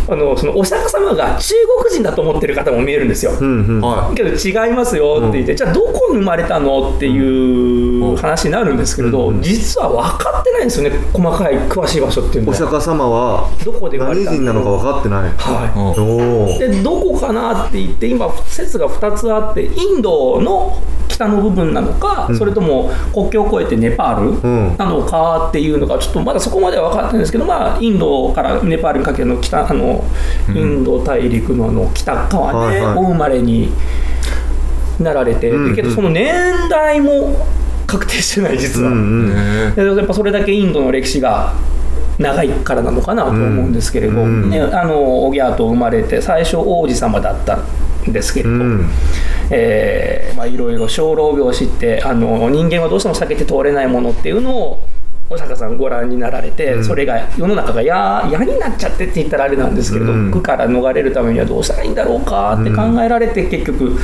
[0.06, 3.80] あのそのお釈迦様が中国人だと思ってる方も見えるんですよ、うんうん。
[3.80, 12.56] はけど違いますよって言って、じゃあどこに生まれたのっていう話になるんですけれど、実は分かってないんですよね細かい詳しい場所っていうのは。
[12.56, 15.32] お釈迦様はどこで生まれた何人なのか分かってない。
[15.36, 24.72] はい、でどこかなって言って今説が2つあってインドの北の部分なのか、それとも国境を越えてネパーうん。
[24.72, 30.04] ルなのかっていうのがちょっとまだそこまでは分かってないんですけど、まあ、インドからネパールにかけての北あの
[30.48, 33.70] インド大陸のあの北側でお生まれに
[34.98, 36.32] なられて、うんだけどその年
[36.68, 37.46] 代も
[37.86, 38.90] 確定してない実は。
[38.90, 39.74] うんうん。
[39.74, 41.52] でやっぱそれだけインドの歴史が
[42.18, 44.50] 長いからなのかなと思うんですけれど、うん。
[44.50, 47.58] ね、あのおぎゃーと生まれて最初王子様だった
[48.08, 48.90] んですけれど、うん。
[49.50, 54.88] えーまあ、いろいろ生老病死ってあの人間はどうしても避けて通れないものっていうのを
[55.30, 60.30] お釈迦さんご覧になられて、それが世の中が嫌嫌になっちゃってって言ったらあれなんですけれど、うん。
[60.30, 63.98] 苦から逃れるためにはどうしたらいいんだろうかって考えられて、結局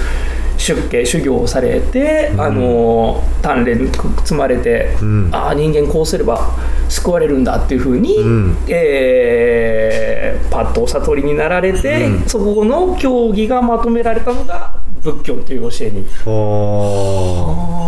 [0.75, 3.91] 出家修行をされて、あの鍛錬に
[4.25, 5.29] 積まれて、ん。
[5.33, 6.51] ああ人間こうすれば
[6.89, 8.57] 救われるんだっていうふうに、ん。
[8.69, 16.05] えーパッとお悟りになられて、そこの教義がまとめられたのが仏教という教えに。
[16.27, 17.80] お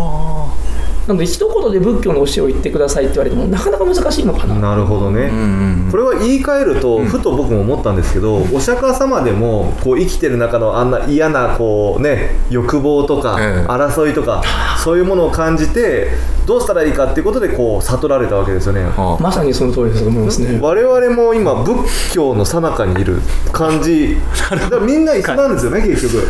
[1.07, 13.67] なので一言で仏教の教えを言ってくださいって言われてもなかなか難しいのかな、ーなるほどね、うんこれは言い換えると、ふと僕も思ったんですけど、お釈迦様でもこう生きてる中のあんな嫌なこう、ね、欲望とか、ええ。
[13.67, 14.43] 争いとか
[14.83, 16.09] そういうものを感じて
[16.45, 18.81] どうしたらいいかっていうことでこう悟られたわけですよね。
[18.97, 19.17] あ。
[19.19, 20.59] まさにその通りだと思いますね。
[20.59, 23.19] 我々も今仏教の最中にいる
[23.51, 24.17] 感じ。
[24.49, 26.25] だからみんな一緒なんですよね結局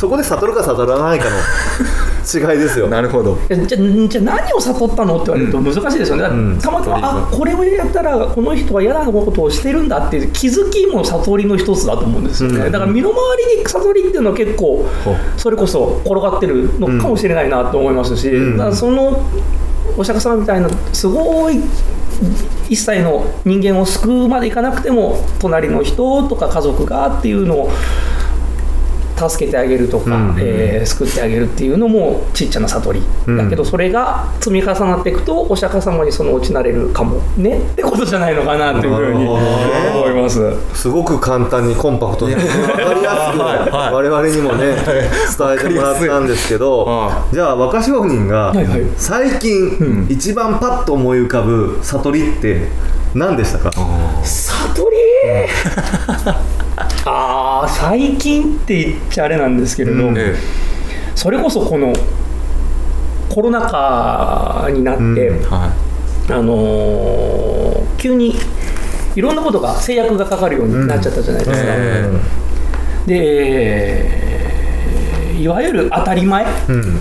[0.00, 2.88] そこで悟るか悟らないかの違いですよ。
[2.88, 3.36] なるほど。
[3.50, 6.58] えじゃあじゃあ何を悟ったのって言われると難しいですよね、だからうん。
[6.58, 12.72] たまたま、あこれをやったらこの人は嫌なことをしてるんだっていう気づきも悟りの一つだと思うんですよね、うん。
[12.72, 13.18] だから身の回
[13.56, 14.88] りに悟りっていうのは結構
[15.36, 18.56] それこそ転がってるのかもしれないなと思いますし、ん。
[18.56, 19.22] だからその
[19.98, 21.60] お釈迦様みたいなすごい
[22.70, 27.70] 一切の人間を救うまでいかなくても隣の人とか家族がっていうのを
[29.28, 30.36] 助けてあげるとか、うん。
[30.38, 33.36] えー救ってあげるっていうのもちっちゃな悟り、うん。
[33.36, 37.58] だけどそれが積み重なっていくとお釈迦様にそのうちなれるかもね。
[37.58, 40.40] ってことじゃないのかなというふうに思います。
[40.74, 42.34] すごく簡単にコンパクトに。
[42.34, 43.94] 分かりやすくはい。
[43.94, 48.52] 我々にもね伝えてもらったんですけどはじゃあ若商人が
[48.96, 52.68] 最近一番パッと思い浮かぶ悟りって
[53.14, 53.70] 何でしたか？
[54.24, 54.96] 悟り？
[57.06, 60.18] ああ最近って言っちゃあれなんですけれど、うん。
[60.18, 60.34] え
[61.14, 61.92] それこそこの
[63.28, 65.18] コロナ禍になって、うん。
[65.18, 65.72] えは
[66.30, 68.34] あのー急に
[69.14, 71.66] いろんなことが制約がかかるようになっちゃったじゃないですか。
[71.68, 72.10] え
[73.06, 74.30] で
[75.38, 76.46] いわゆる当たり前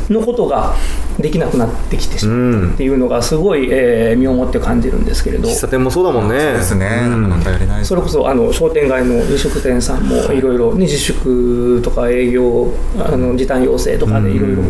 [0.09, 0.73] のことが
[1.19, 5.47] できなくなってきてしまったっていうのがすごい、えー身をもって感じるんですけれど。
[5.47, 6.39] 喫茶店もそうだもんね。
[6.39, 10.41] そうですね、なかなかやれないですそれこそあの商店街の飲食店さんもい。
[10.41, 14.63] ろいろね自粛とか営業あの時短要請とかでいろいろ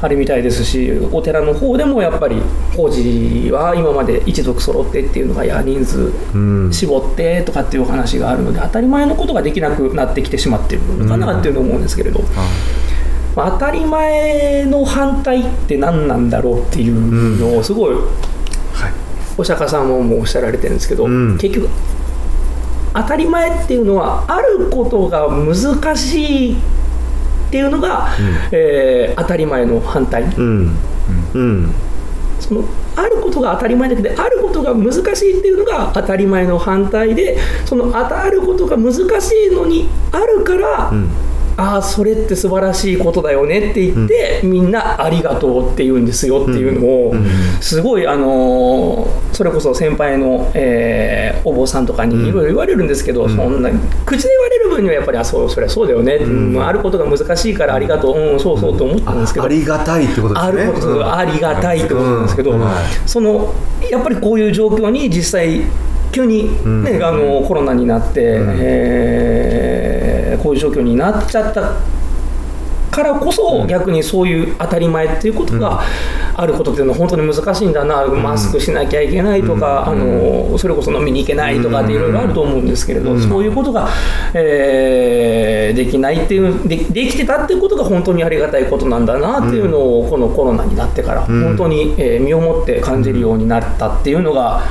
[0.00, 2.40] あるみたいですしお寺の方でもやっぱり
[2.76, 6.72] 法事は今まで一族揃ってっていうのがいや人数うん。
[6.72, 12.20] 絞ってとかっていうお話があるので当たり前のことができなくなってきてしまってるのかなっていうのを思うんですけれど、
[13.36, 17.96] まあ当たり前の反対って何なんだろうっていうのをすごい
[19.38, 21.38] お釈迦さんもおっしゃられてるんですけど、うん。
[21.38, 21.68] 結局
[22.94, 26.56] 当たり前っていうのはあることが難しいっ
[27.50, 28.08] ていうのが、
[28.50, 30.22] えー当たり前の反対。
[30.22, 30.76] うん。
[31.34, 31.74] うん。
[32.40, 32.64] その
[32.96, 41.10] あることが当たり前だけどあることが難しいっていうのが当たり前の反対でその当たることが難しいのにあるから、ん
[41.56, 47.14] ああそれって素晴らしいことだよねって言って、みんなありがとうって言うんですよっていうのを、
[47.60, 53.70] すごいあのーそれこそ先輩の、えーお坊さんとかにいろいろ言われるんですけど、そんな
[54.04, 56.66] 口で言われれる分にはやっぱりあそうそりゃそうだよね、うん。
[56.66, 60.62] あることが難しいからありがとう、うん、そうそうと思ったんですけどありがたいってことですね。
[60.62, 62.54] あることがありがたいってことなんですけど、
[63.06, 63.54] その
[63.90, 65.62] やっぱりこういう状況に実際
[66.12, 66.44] 急に、
[66.84, 71.72] ねあのコロナになって、えーこういう状況になっちゃった
[72.90, 75.82] からこそ、逆にそういう当たり前っていうことが
[76.34, 83.88] あることっていうのは本当に難しいんだな、マスクしなきゃいけないとか、あのそれこそ飲みに行けないとかっていろいろあると思うんですけれど、そういうことが、
[84.34, 94.62] えーできないっていうでできてたっていうことが本当にありがたいことなんだなっていうのを、このコロナになってから本当に、えー身をもって感じるようになったっていうのが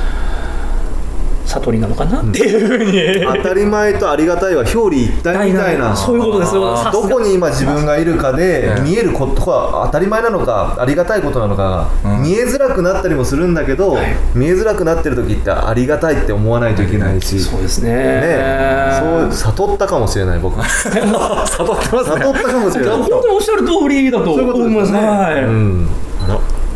[1.59, 3.25] 悟りなのかなっていうふうに。
[3.37, 5.95] 当たり前とありがたいは表裏一体みたいな。
[5.95, 11.65] そういうことですどこに今自分がいるかで見えることは当たり前なのかありがたいことなのか
[12.03, 13.97] が見えづらくなったりもするんだけど
[14.33, 17.39] 見えづらくなってる時ってありがたいって思わないといけないし。
[17.39, 17.91] そうですね。
[17.93, 18.99] ね。
[18.99, 20.61] そう悟ったかもしれない僕。
[20.63, 20.91] 悟
[21.47, 22.15] 悟ってますね。
[22.15, 22.97] ったかもしれない。
[22.97, 24.99] 本当におっしゃる通りだとそういうこと思いますね。
[24.99, 25.43] はい。
[25.43, 25.87] うん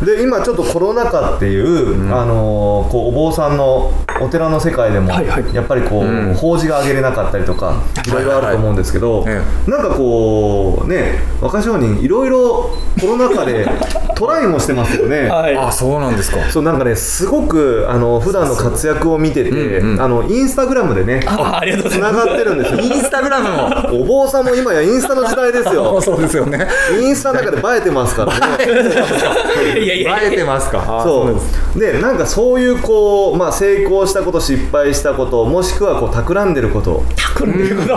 [0.04, 5.54] で今ちょっとコロナ禍っていう、あのーこうお坊さんのお寺の世界でも、はいはい。
[5.54, 6.34] やっぱりこう、うん。
[6.34, 8.10] 法事が上げれなかったりとかい。
[8.10, 13.66] ろいろあると思うんですけど、はいはいなんかこうね若商人いろいろコロナ禍で
[14.14, 15.28] トライもしてますよね。
[15.30, 15.56] はい。
[15.56, 16.38] あそうなんですか。
[16.50, 20.00] そうなんかねすごくあの普段の活躍を見てて、うんうん。
[20.00, 21.20] あのインスタグラムでね。
[21.22, 22.80] つながってるんですよ。
[22.80, 24.02] インスタグラムも。
[24.02, 26.00] お坊さんも今やインスタの時代ですよ。
[26.02, 26.68] そうですよね。
[27.00, 29.80] インスタの中で映えてますからね。
[29.80, 31.00] い やいやてますか？
[31.00, 31.30] あそ
[31.76, 31.78] う。
[31.78, 37.02] でなんかそういうこう、まあ、成功したこと失敗したこともしくはこう企んでること。
[37.36, 37.94] 来るんだけど。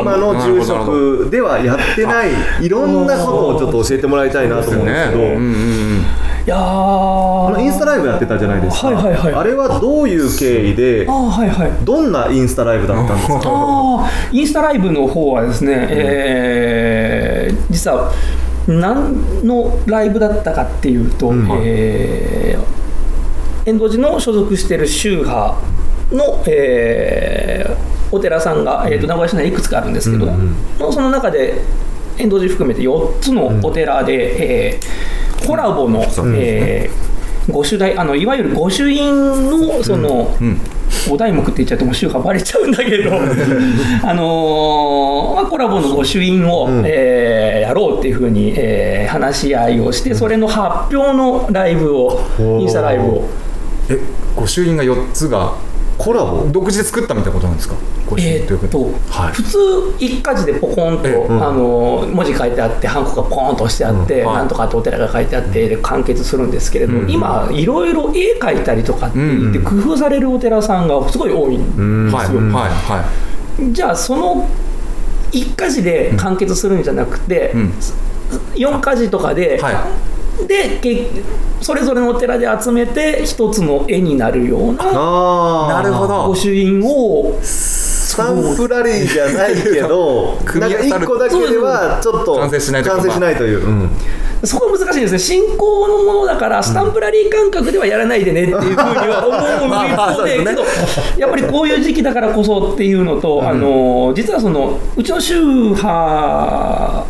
[0.00, 5.26] 今の住職ではやってないいろんなことをちょっと教えてもらいたいなと思うんですけど、ね。
[5.26, 5.50] うんうんう
[6.00, 6.04] ん。
[6.46, 6.60] いやー。
[6.60, 9.34] あのインスタライブやってたじゃないですか、はいはいはい。
[9.34, 11.84] あれはどういう経緯であーはいはい。
[11.84, 14.10] どんなインスタライブだったんですか？
[14.32, 18.12] インスタライブの方はですね、えー実は
[18.68, 22.84] 何のライブだったかっていうと、えー
[23.66, 25.56] 遠藤寺の所属している宗派
[26.12, 30.26] の、えーお寺さんが、えーと名古屋市内にいくつかあるんですけど、
[30.78, 31.54] のその中で
[32.18, 36.04] 遠藤寺含めて4つのお寺で、えーコラボの、
[36.36, 40.34] えー御朱台あのいわゆる御朱印のその、
[41.10, 43.12] お題目って言っちゃっても宗派バレちゃうんだけど、
[44.02, 52.20] あのーまあ、コラボの御朱印を、えーやろうっていうふうに、えー話し合いをしてそれの発表のライブを
[52.58, 53.24] インスタライブを。
[53.88, 53.98] え
[54.34, 55.52] 御朱印が4つが
[55.98, 56.46] コラボ？
[56.50, 57.74] 独自で作ったみたいなことなんですか？
[58.18, 59.32] え印ということーっとはい。
[59.32, 59.58] 普通
[59.98, 64.26] 一家事でポコンと、ええあの文字書いてあってハンコがポーンと押してあって、うん。
[64.26, 64.36] はい。
[64.36, 67.10] なんとかってお寺が書いてあってで完結するんですけれど、うん。
[67.10, 71.86] 今いろいろ絵描いたりとかって言って工夫されるお寺さんがすごい多いんですよ。
[72.16, 72.26] はい。
[72.28, 72.70] はい。
[72.70, 73.04] は
[73.72, 74.48] じゃあその
[75.32, 77.70] 一家事で完結するんじゃなくて、いうん。
[78.54, 79.74] 4家事とかで、はい
[80.46, 81.06] でけ
[81.60, 86.28] それぞれのお寺で集めて一つの絵になるようななるほど。
[86.28, 91.06] 御朱印をスタンプラリーじゃないけど なんか組み合わさる。
[91.06, 92.82] 1個だけではちょっと完成しない
[93.36, 93.88] という
[94.44, 95.18] そこ難しいんですね。
[95.18, 100.62] 信仰のものだからスタンプラリー感覚ではやらないでねっていうふうには思う一方で けど
[101.16, 107.04] やっぱりこういう時期だからこそっていうのと、あの実はそのうちの宗派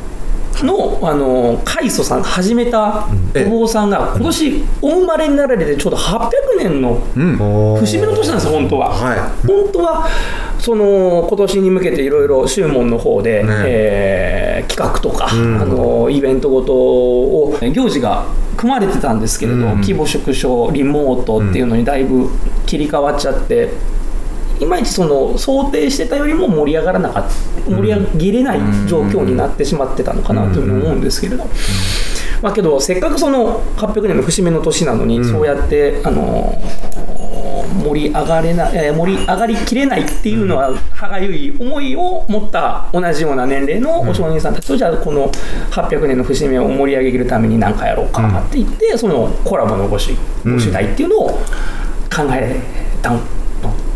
[0.62, 3.08] のあの開祖さん始めた
[3.46, 6.94] お坊さんが今年お生まれになられてちょうど800年の
[7.80, 8.90] 節目の年なんですよ本当は。
[8.90, 9.46] はい。
[9.46, 10.08] 本当は
[10.58, 13.48] その今年に向けていろいろ宗門の方で、ね。
[13.66, 18.26] えー企画とか、あのイベントごとを行事が
[18.56, 22.28] 組まれてたんですけれど、規模縮小リモートっていうのにだいぶ
[22.66, 23.70] 切り替わっちゃって。
[24.60, 31.44] いまいちその想定してたよりも盛り上がらなかった盛り上げれない状況になってしまってたのかなというふうに思うんですけれど、
[32.42, 36.60] まあ、けどせっかくその800年の節目の年なのに、そうやってあの
[37.82, 45.30] 盛り上がれな、えー盛り上がりきれないっていうのは歯がゆい思いを持った同じような年齢のお商人さんたちと、じゃあこの
[45.70, 51.30] 800年の節目を盛り上げるために何かやろうかって言って、そのコラボのご主ご主題っていうのを
[52.10, 52.60] 考え
[53.02, 53.10] た。
[53.10, 53.20] の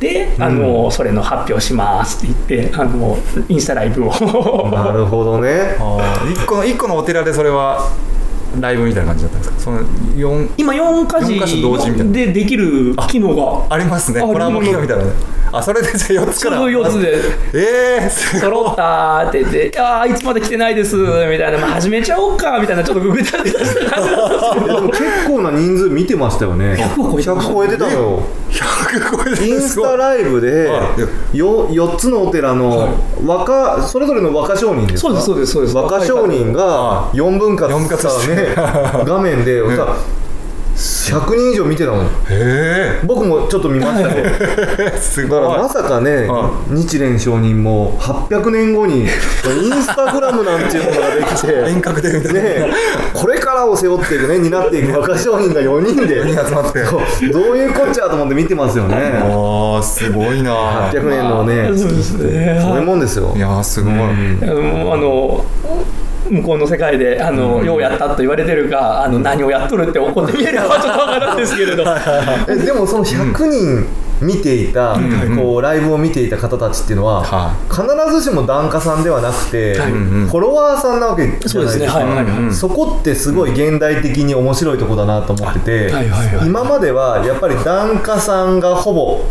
[0.01, 3.19] で、あのそれの発表しますって言ってあの
[3.49, 4.71] インスタライブを。
[4.71, 5.77] なるほどね。
[6.33, 7.91] 一個の一個のお寺でそれは
[8.61, 9.61] ライブみたいな感じだったんですか？
[9.61, 9.81] その
[10.17, 12.13] 4今4か四箇所同時みたいな。
[12.13, 13.75] でできる機能が。
[13.75, 14.21] ありますね。
[14.21, 15.13] あコラボ機能みたいなね。
[15.51, 16.57] あそれでじゃあ4つから。
[16.59, 17.17] その4つで。
[17.55, 18.41] ええすごい。
[18.43, 21.05] 揃ったって言って「ああいつまで来てないです」み
[21.39, 24.67] たいな「まあ、始めちゃおうか」みたいなちょっとググったりした感じなんですけど。
[24.67, 26.75] いやでも結構な人数見てましたよね。
[26.75, 27.33] 100を超えてた。
[27.33, 27.91] 100超えてたの。
[27.93, 30.83] よ100超えてインスタライブでは
[31.33, 31.39] い。
[31.39, 32.89] よ4つのお寺の
[33.25, 35.19] 若それぞれの若商人ですか？
[35.21, 35.95] そうですそうですそうです。
[35.95, 38.35] 若商人が4分割四分割して。
[38.35, 39.97] ね画面でさ
[40.79, 44.29] 100人以上見てたのへ僕もちょっと見ましたけど
[44.95, 45.41] えすごい。
[45.41, 49.09] だからまさかね、は日蓮上人も800年後にイン
[49.83, 52.71] スタグラムなんていうものができて 遠隔でね、
[53.13, 56.23] これからを背負っていくね担っていく若商人が4人で。
[56.25, 56.85] 人集まって。
[56.85, 57.01] そう
[57.33, 59.15] どういうこっちゃと思って見てますよね。
[59.21, 60.91] ああすごいな。
[60.93, 62.61] 800年のねそうですね。
[62.63, 63.33] そういうもんですよ。
[63.35, 65.45] いやーすごい、もうあの
[66.31, 71.85] 向こうの世界であの、ようやったと言われてるかあの何をやっとるって怒ってみえればちょっとわかるんですけれど。
[72.49, 73.87] えでもその100人
[74.21, 74.97] 見ていた、
[75.37, 79.93] こうライブを見ていた方たちっていうのは、は必ずしも檀家さんではなくて、はい。
[79.93, 82.53] フォロワーさんなわけじゃないですか。
[82.53, 86.47] そこってすごい現代的に面白いとこだなと思ってて、はいはいはい。
[86.47, 89.25] 今まではやっぱり檀家さんがほぼ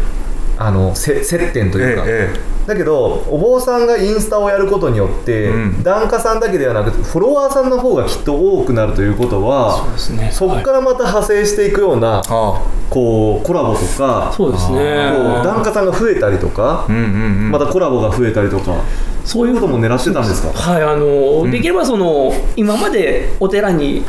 [0.60, 2.34] あのせ接点というか、え
[2.66, 5.84] だけどお坊さんがインスタをやることによって、うん。
[5.84, 10.30] 檀家さんだけではなくてフォロワーさんの方がきっと多くなるということはそうですね。
[10.32, 12.62] そこからまた派生していくような、あ。
[12.90, 15.12] こうコラボとかそうですね。
[15.16, 17.06] こう檀家さんが増えたりとかうんうんう
[17.50, 17.52] ん。
[17.52, 18.82] またコラボが増えたりとか
[19.24, 20.50] そういうことも狙ってたんですか？
[20.52, 24.04] はいあの、できればその今までお寺に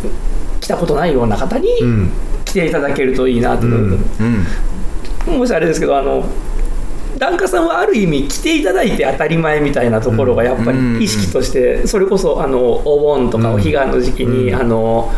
[0.60, 2.10] 来たことないような方にうん。
[2.44, 4.00] 来ていただけるといいなと、うん
[5.26, 6.24] もしあれですけどあの
[7.18, 15.12] 檀家さんはある意味来ていただいて当たり前みたいなところがやっぱうんり意識としてそれこそあのお盆とかお彼岸の時期に、あの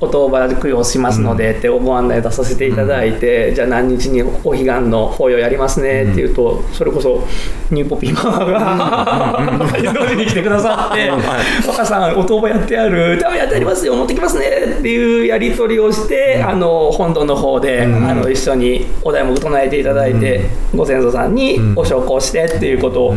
[0.00, 7.26] お当場供養しますのでってお盆案内出させていただいて、じゃあ何日にお彼岸の法要やりますねっていうと、それこそ
[7.70, 11.10] ニューポピーママが 同時に来てくださって
[11.68, 14.46] 「若さんお当場やってあるあやってありますよ持ってきますね」
[14.80, 20.40] っていうやり取りをして、あの本堂の方で、あの一緒にお題目唱えていただいて、
[20.74, 23.14] ご先祖さんにお焼香してっていうことを、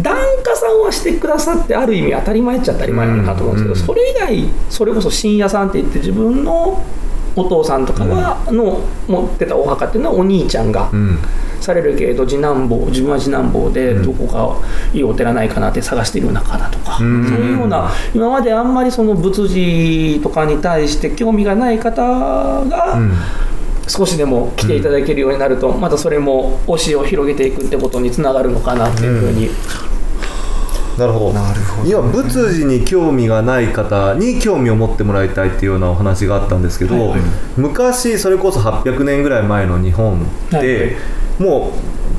[0.00, 6.82] 檀家さんはしてくださってある意味当たり前っちゃ当たり前なと思うんですけど、それ以外それこそ深夜さんって言って自分の
[7.36, 11.18] お父さんとかは、の持ってたお墓っていうのはお兄ちゃんがうん。
[11.60, 14.56] されるけれど次男坊自分は次男坊でどこか
[14.94, 22.96] いいお寺ないかなって探している中だとか、そういうような今まであんまりその仏事とかに対して興味がない方が、
[23.88, 29.50] 少しでも来ていただけるようになると、またそれも推しを広げていくってことにつながるのかなっていうふうに、
[30.98, 31.32] なるほど。
[31.32, 37.20] なるほど今仏事に興味がない方に興味を持ってもらいたいっていうようなお話があったんですけど、はいはい。
[37.56, 40.66] 昔それこそ800年ぐらい前の日本って、はい。
[40.66, 40.96] はい
[41.38, 41.72] も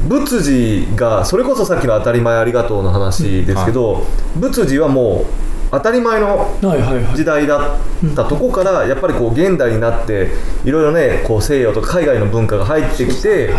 [0.05, 4.05] う仏事がそれこそさっきの当たり前ありがとうの話ですけど、
[4.37, 6.57] 仏事はもう当たり前の
[7.15, 7.79] 時代だっ
[8.15, 10.29] たとこからやっぱりこう現代になって
[10.65, 13.51] いろいろねこう西洋とか海外の文化が入ってきて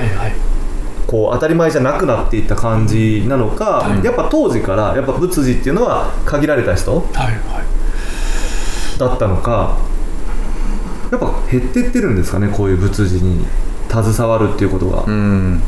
[1.07, 4.05] こう当たり前じゃなくなっていった感じなのか、はい。
[4.05, 8.99] やっぱ当時からやっぱ仏事っていうのは限られた人はいはい。
[8.99, 9.79] だったのか
[11.11, 13.45] やっぱ減ってってるんですかねこういう仏事に
[13.89, 15.05] 携わるっていうことが。
[15.05, 15.63] うん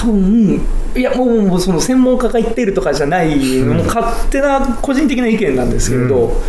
[0.00, 0.60] 多分
[0.94, 6.40] いやもうもうその専門家が言っているとかじゃない、もう勝手な個人的な意見なんですけれど、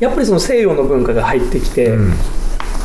[0.00, 2.14] やっぱりその西洋の文化が入ってきて、うん。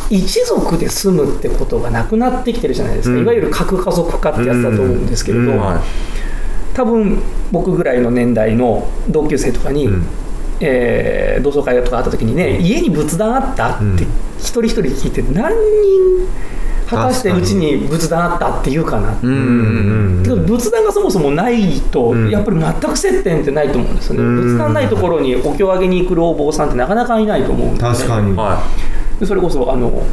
[0.09, 3.23] 一族で住むってことがなくなってきてるじゃないですか、うん。
[3.23, 5.59] いわゆる核家族化ってやつだと思うんですけれど、うん。
[5.59, 5.79] はい。
[6.75, 7.19] 多分
[7.51, 10.05] 僕ぐらいの年代の同級生とかに、うん。
[10.59, 13.97] えー同窓会とかあった時にね家に仏壇あったってうん。
[14.37, 16.27] 一人一人聞いて何人
[16.93, 19.17] 果たしてうちに仏壇あったって言うかな。
[19.21, 19.29] うん。
[19.29, 22.29] うんけど仏壇がそもそもないと、うん。
[22.29, 24.35] やっぱり全く接点ってないと思うんですよね、うん。
[24.43, 28.63] 仏壇ないところにお経をあげに来るお坊さんってなかなかいないと思うんで、確かに、は
[29.19, 30.03] でそれこそあの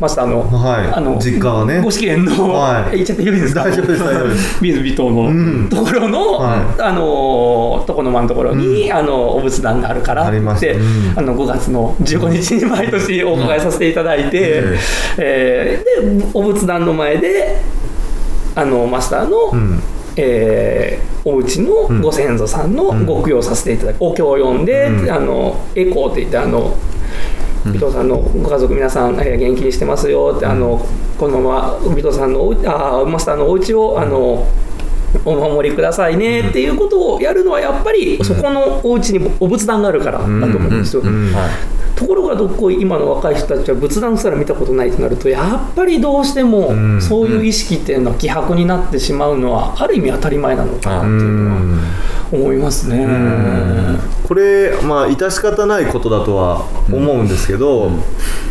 [0.00, 0.92] マスターの,、はい。
[0.92, 1.80] あの実家はね。
[1.80, 2.94] ご試験の、はい。
[2.94, 3.64] え言っちゃっていいですか？
[3.64, 4.60] 大丈夫です大丈夫です。
[4.62, 6.82] ビーのところの、はい。
[6.82, 11.30] あの床の間のところに、あのお仏壇があるからありましって、たうん。
[11.30, 14.76] あの5月の15日に毎年お伺いさせていただいて、うん
[15.18, 17.56] えーでお仏壇の前で
[18.54, 19.82] あのマスターの、うん。
[20.16, 25.10] えーお家のご先祖さんのご供養させていただく、お経を読んで、うん。
[25.10, 26.72] あのエコーって言ってあの
[27.70, 30.84] 尾藤さんのご家族皆さん、えー元気にしてますよって、あの
[31.18, 34.46] このまま尾藤さんのおうあーマスターのお家をあの
[35.24, 41.02] お守りくださいねっていうことをやるのはやっぱりそこのお家にお仏壇があるからだと思うんですよ。
[41.94, 47.00] ところがどっこい今の若い人たちは仏壇すら見たことないとなるとやっぱりどうしてもん。
[47.00, 51.60] そういう意識っていうのは希薄になってしまうのはある意味当たり前なのかなっていうのは
[52.32, 53.06] 思いますね。
[54.28, 57.90] これまあ致し方ないことだとは思うんですけど、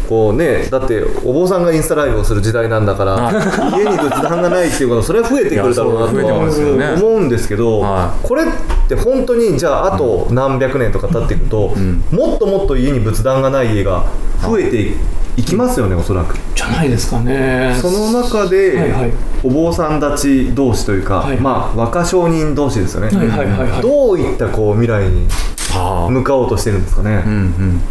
[0.07, 3.31] こうねだってお坊さんがインスタライブをする時代なんだから
[3.77, 8.45] 家に仏壇がないっていうことそれは増えてくるだろうなとは思うんですけど、はこれっ
[8.87, 11.73] て本当にじゃああと何百年とか経っていくと、
[12.11, 14.05] もっともっと家に仏壇がない家が
[14.41, 14.93] 増えて
[15.37, 16.37] いきますよねおそらく。
[16.55, 17.75] じゃないですかね。
[17.81, 19.13] その中で、はいはい。
[19.43, 23.81] お坊さんたち同士というか、はいまあ若商人同士ですよね、はいはいはいはい。
[23.81, 25.27] どういったこう未来に
[25.71, 27.81] は向かおうとしてるんですかね、うんうん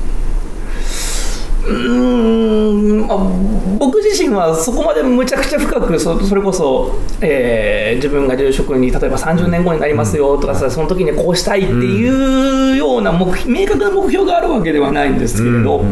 [1.66, 3.10] うーん。
[3.10, 15.84] あ僕自身はそこまでむちゃくちゃ深くそそれこそ、えー自分が住職に例えば30年後になりますよとかさ、その時にこうしたいっていうような目明確な目標があるわけではないんですけれど、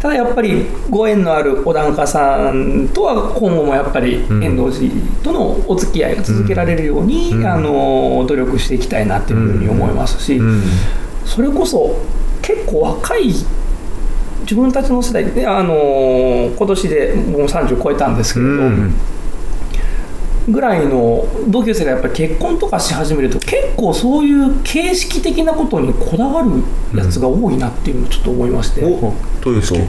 [0.00, 10.62] ただやっぱりご縁のあるお檀家さんとは今後もやっぱり遠藤寺とのお付き合いが続けられるように、あの努力していきたいなっていうふうに思いますし、うん。
[11.24, 11.96] それこそ
[12.42, 13.32] 結構若い
[14.44, 18.94] 自分たちの世代で、あのー今年でもう30超えたんですけれど、うん。
[20.48, 26.50] ぐらいの同級生がやっぱり結婚とかし始めると結構そういう形式的なことにこだわる
[26.94, 29.80] やつが多いなっていうのをちょっと思いまして、おどういう式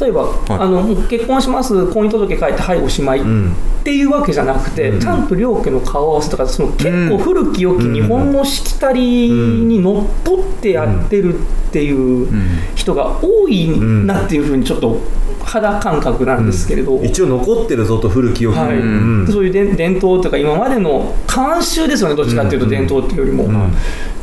[0.00, 3.52] 例えば、あの結婚します婚姻届書いてはいおしまいん。
[3.52, 12.28] っていうわけじゃなくて、ちゃんと両家の顔合わせとかその結構古き良き日本のしきたりにのっとってやってるっていう
[12.74, 14.98] 人が多いなっていうふうにちょっと
[15.44, 17.00] 肌感覚なんですけれど。
[17.02, 18.78] 一応残ってるぞと古き良き、はい。
[18.78, 18.84] う
[19.22, 19.26] ん。
[19.30, 23.44] そういう伝伝統というか今までの慣習ですよねどっちかっていうと伝統っていうよりも。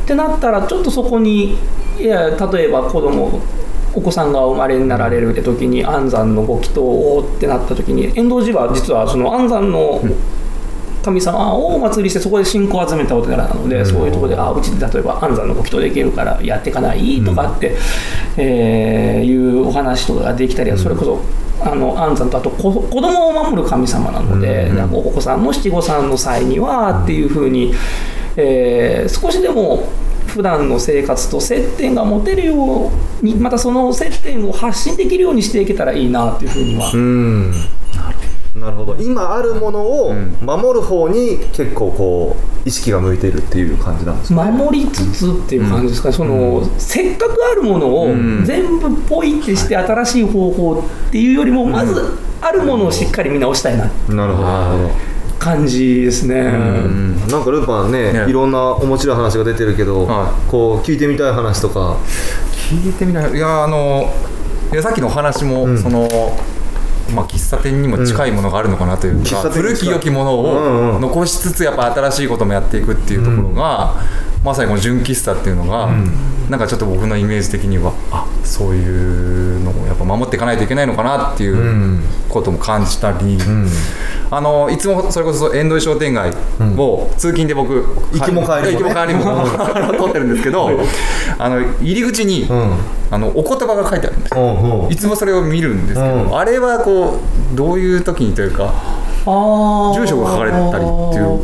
[0.04, 1.56] ってなったらちょっとそこに
[1.98, 3.40] いや例えば子供
[3.96, 10.02] お子さんが生まれになられる時に安産のご祈祷をってなった時に遠藤寺は実はその安産の
[11.04, 17.76] 神様をお祭りしてそこで信仰を集めたお寺なので、そういうところであうちで例えば安産のご祈祷できるからやっていかないとかって、
[18.38, 21.20] えーいうお話とかができたりそれこそ
[21.60, 27.74] あの安産とあと子子供を守る神様なので、なんかお子さんの七五三の際にはっていうふうに、
[28.36, 29.86] えー少しでも
[30.34, 32.90] 普段の生活と接点が持てるよ
[33.22, 37.52] うにまたその接点を発信できるようにしていけたらいいなっていうふうには、うん。
[38.56, 38.96] なるほど。
[38.96, 48.06] 今あるものを守る方に結構こう意識が向いているっていう感じなんですね守りつつっていう感じですかね、そのせっかくあるものを
[48.44, 54.48] 全部ポイってして新しい方法っていうよりもまずあるものをしっかり見直したいななるほど。
[54.48, 56.42] なるほど感じですね。
[56.44, 58.26] なんかルーパンねね。
[58.28, 61.96] いろんな面白い話が出てるけど、はこう聞いてみたい話とか。
[62.70, 63.32] 聞いてみない。
[63.32, 64.12] いやあの
[64.72, 66.08] いやさっきのお話も、その
[67.14, 69.62] まあ、喫茶店にも近いものがあるのかなというか、喫茶店に近い。
[69.62, 70.96] 古き良きものうんうん。
[70.96, 73.94] を残しつつやっぱ新しいこともやっていくっていうところが、
[74.44, 75.88] まさにこの純喫茶っていうのが、
[76.50, 83.38] なんかちょっと僕のイメージ的にはあそういうのをやっぱ守っていかないといけないのかなっていうことも感じたり、
[84.30, 86.30] あのいつもそれこそ遠藤商店街
[86.76, 88.72] を通勤で僕、行きも帰りもね。
[88.72, 89.46] 行きも帰りも
[90.04, 90.70] 通ってるんですけど、
[91.38, 92.48] あの入り口に、ん。
[93.10, 94.42] あのお言葉が書いてあるんですよ。
[94.42, 94.92] うんうん。
[94.92, 96.36] いつもそれを見るんですけど、うん。
[96.36, 97.20] あれはこ
[97.52, 98.74] うどういう時にというか
[99.24, 101.40] 住所が書かれてたりっていう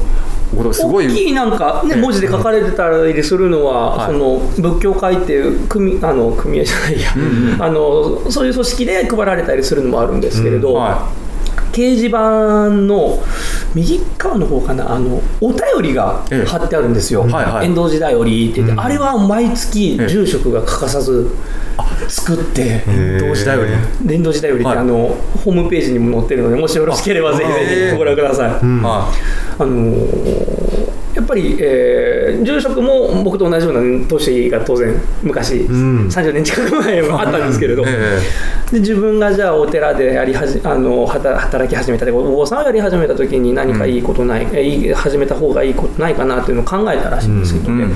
[0.56, 1.06] ことがすごい。
[1.06, 4.06] 大きいなんか、ね、文字で書かれてたりするのは、はい。
[4.06, 7.10] その仏教会っていう組あの組合じゃないや、
[7.64, 11.10] あのそういう組織で配られたりするのもあるんですけれど、は
[11.72, 12.18] 掲示板
[12.86, 13.22] の
[13.74, 16.46] 右側の方かなあのお便りがええ。
[16.46, 17.66] 貼ってあるんですよ「はいはい。
[17.66, 20.08] 遠藤時代より」って言って、あれは毎月ええ。
[20.08, 21.30] 住職が欠かさず
[22.08, 22.82] 作って。
[22.88, 23.70] い同時代より、
[24.02, 24.78] 電動時代よりって、はい。
[24.78, 27.90] あのホームページにも載ってるのでもしよろしければぜひぜええ。
[27.92, 28.50] ひご覧ください。
[28.50, 29.12] は
[29.58, 29.94] あの
[31.30, 38.20] ぱり、えー住職も僕と同じような年が当然昔、30年近く前はあったんですけれど、い、え
[38.72, 47.86] で自分がじゃあお寺でやりはじあの働働き始めたでお坊さんをやり始めた時に何かいいことない、えいい始めた方がいいことないかなっていうのを考えたらしいんですけどね、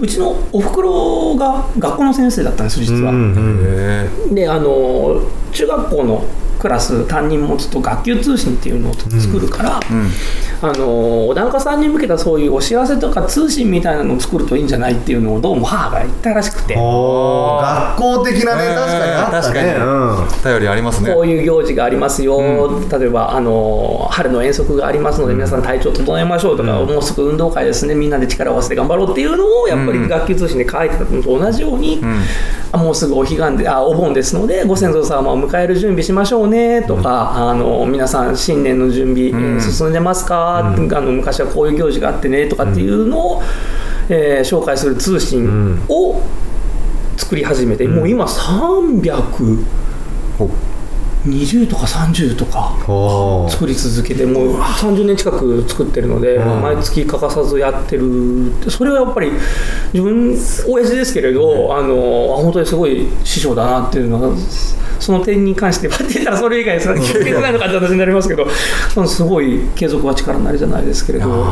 [0.00, 3.12] うちのおふくろが学校の先生だったんです実は。
[3.14, 5.20] ええであの
[5.52, 6.24] 中学校の
[6.62, 9.80] クラス担任持つと学級通信っていうのを作るから、
[10.62, 16.74] あのお檀家さんに向けたそういうお知らせとか通信みたいなのを作るといいんじゃないっていうのをどうも母が言ったらしくて。
[16.74, 19.12] 学校的なね確かに。
[19.12, 20.42] あった確かねに。
[20.44, 32.00] 頼りありますねこういう行事がありますよ、例えばあの春の遠足がありますので、皆さん体調整えましょうとか、もうすぐ運動会ですね、みんなで力を合わせて頑張ろうっていうのを、やっぱり学級通信で書いてたのと同じように、
[32.70, 36.51] あもうすぐお彼岸であお盆ですので、ご先祖様を迎える準備しましょうね
[36.86, 43.42] とか、あの皆さん、新年の準備、えー進んでますか、あの昔はこういう行事があってねとかっていうのを、
[44.08, 46.20] えー紹介する通信を
[47.16, 49.64] 作り始めて、もう今、300。
[51.24, 52.76] ほ20とか30とか
[53.50, 56.62] 作り続けてもう30年近く作ってるので、ん。
[56.62, 58.52] 毎月欠かさずやってる。
[58.68, 59.32] それはやっぱり
[59.92, 60.36] 自分
[60.68, 64.36] 親父ですけれど、あのあ本当にすごい師匠だなっていうのは
[65.02, 68.46] その点に関してはって言ったらそれ以外それ聞けないのかって話になりますけど
[69.06, 71.44] すごい継続は力なりじゃないですけれど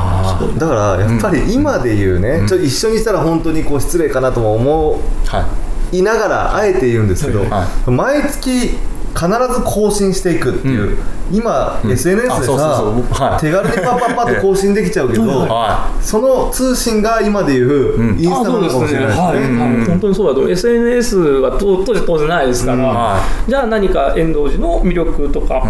[0.57, 5.49] だからやっぱり今で言うね、ちょ一緒にしたら本当にこう失礼かなとも思は
[5.93, 8.79] いいながらあえて言うんですけど、は毎月
[9.15, 10.99] 必ず更新していくっていう、
[11.33, 18.19] 今、SNS でさ手軽にパッパッパッと更新できちゃうけど、 はその通信が今で言う、うん。
[18.19, 19.13] インスタなのかもしれない。
[19.13, 20.51] 本当にそうだと思う。
[20.51, 25.63] SNS は当当時当然ないですから、はじゃあ何か遠藤寺の魅力とか、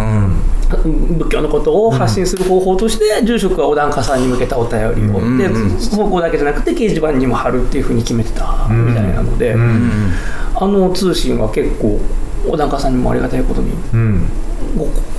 [0.69, 5.37] 仏教のことを発信する方法として、住職はお檀家さんに向けたお便りを、うん。
[5.37, 5.47] で
[5.79, 9.91] そこだけじゃなくて掲示板にも貼るっていうふうに決めてたみたいなので、うん。
[10.55, 11.99] あの通信は結構
[12.47, 13.71] お檀家さんにもありがたいことに。
[13.93, 14.27] うん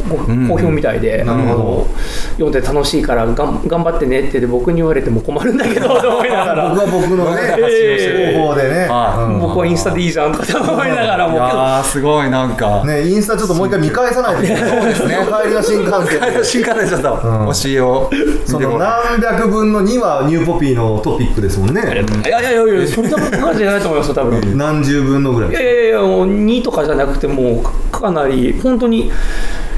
[0.09, 1.53] 好評みたいで、なるほど。
[1.53, 1.86] あの
[2.32, 3.34] 読んで楽しいからがん
[3.66, 6.68] 頑張ってねってで僕に言われても困るんだけど と思いながら。
[6.70, 9.40] 僕は僕のね、ええ方法でね、はいうん。
[9.40, 11.34] 僕はインスタでいいじゃんとか思いながらいも。
[11.34, 12.82] けどやーすごいなんか。
[12.84, 16.20] ね、インスタちょっともう一回見返さないとそうですね帰りの新幹線。
[16.34, 21.82] で新幹線ちょっとん教えを見その何百分の2はニューポピーのトピックですもんね。
[21.82, 24.38] いやいやいやいやそんな感じじゃないと思いますよ多分。
[24.38, 29.11] い何十分のぐらいやいやいやもう2とかじゃなくてもうかなり本当に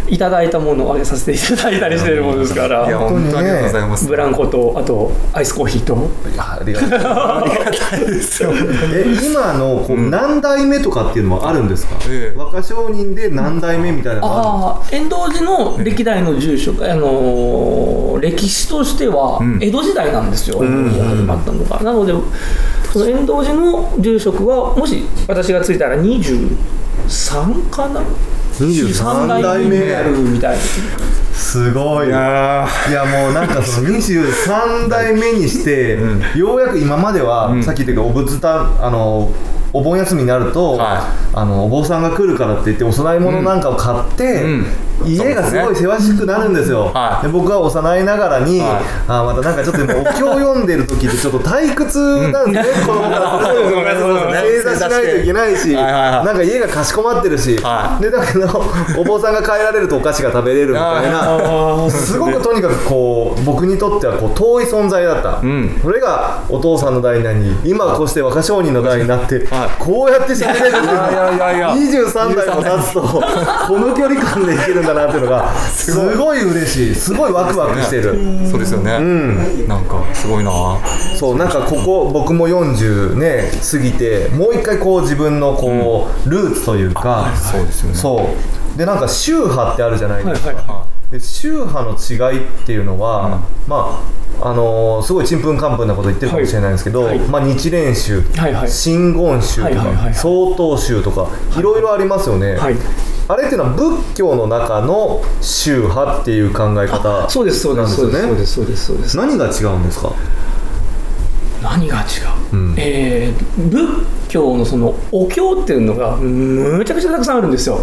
[0.08, 4.06] いただいたものをあげさせていただいたりしてるものですかいやら本当にありがとうございます。
[4.06, 5.94] ブランコとあとアイスコーヒーと
[6.32, 8.52] いやありがとうありがたいです よ
[8.92, 12.38] え今のこう何代目とかっていうのもあるんですか、ええ。
[12.38, 19.58] 若商人で何代目みたいなあああ遠藤寺の歴代の住所が、あのー歴史としてはん。
[19.60, 21.80] 江戸時代なんですよ、遠藤寺が始まったのが。
[21.82, 22.12] なので
[22.92, 28.00] その遠藤寺の住職はもし私がついたら23かな？
[28.58, 30.58] 23代目になるみたい
[31.32, 32.08] すごい。
[32.08, 35.98] いやいやもうなんかその23代目にして、
[36.36, 39.32] ようやく今までは、さっき言ったけどお仏壇あの
[39.74, 44.66] お盆休みになると、はあのお坊さんが来るからって言ってお供え物なんかを買って、うん。
[45.04, 47.26] 家がすごいせわしくなるんですよ、はい。
[47.26, 48.84] で僕は幼いながらに、はい。
[49.08, 51.98] あまたなんかちょっと今お経を読んでる時ってちょっと退屈
[52.30, 58.64] なんですね、 子供から正座しないといけないし、なんか家がかしこまってるし、はでだけど
[58.96, 65.80] お坊さんが帰られるとお菓子が食べれるみたいなすごくとにかくこう僕にとってはこう遠い存在だった、ん。
[65.82, 71.66] それがお父さんの代になり今こうして若商人の代になって、はいこうやって喋れるっていやいやいや。
[71.68, 76.44] が23代も経つとこの距離感でいけるんだなっていうのがすごい。
[76.44, 76.94] 嬉しい。
[76.94, 78.14] すごいワクワクしてる、
[78.46, 79.68] そうですよね、ん。
[79.68, 80.50] なんかすごいな。
[81.18, 87.32] そうなんかここ僕も40ね過ぎてもう一回こう自分のこう、ルーツというか。
[87.36, 87.94] そうですよね。
[87.94, 88.30] そ
[88.74, 88.78] う。
[88.78, 94.02] でなんか宗派ってあるじゃないですか、はいはで宗派の違いっていうのは、ま
[94.40, 98.68] ああのーすごいちんぷんかんぷんなこと言ってるかもしれないんですけど、はいはいまあ、日蓮宗とか、はいはい。
[98.68, 101.62] 真言宗とか、曹洞宗とかい。
[101.62, 102.74] ろいろありますよね、はい。
[103.28, 109.16] あれっていうのは仏教の中の宗派っていう考え方そうですそうですそうですそうですそうですそうです。
[109.16, 110.12] 何が違うんですか？
[111.62, 112.02] 何が違
[112.52, 112.74] う、うん。
[112.76, 117.78] えー仏教のそのお経っていうのがむちゃくちゃたくさんあるんですよ。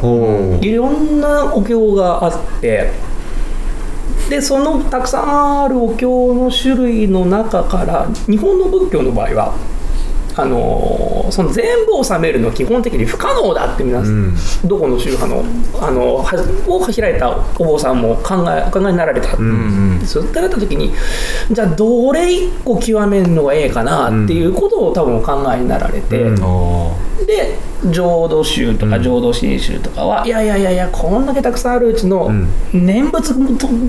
[0.62, 2.92] いろんなお経があって
[4.30, 9.54] でそのたくさんあるお経の種類の中から日本の仏教の場合は
[10.36, 14.36] あのーその全部を収めるのは基本的に不可能だって皆さん、うん。
[14.66, 15.46] どこの宗派の
[15.82, 16.36] あのは
[16.68, 20.06] を開いたお坊さんも考えお考えになられた、うんうん。
[20.06, 20.94] そうなった時に
[21.50, 26.44] じゃあどれ一個極めるのがええかなっていうことを多分お考えになられて、うん。
[26.44, 27.58] おで
[27.90, 32.48] 浄土宗とか浄土真宗とかは、いやいやいやいやこんだけたくさんあるうちのん。
[32.74, 33.34] 念仏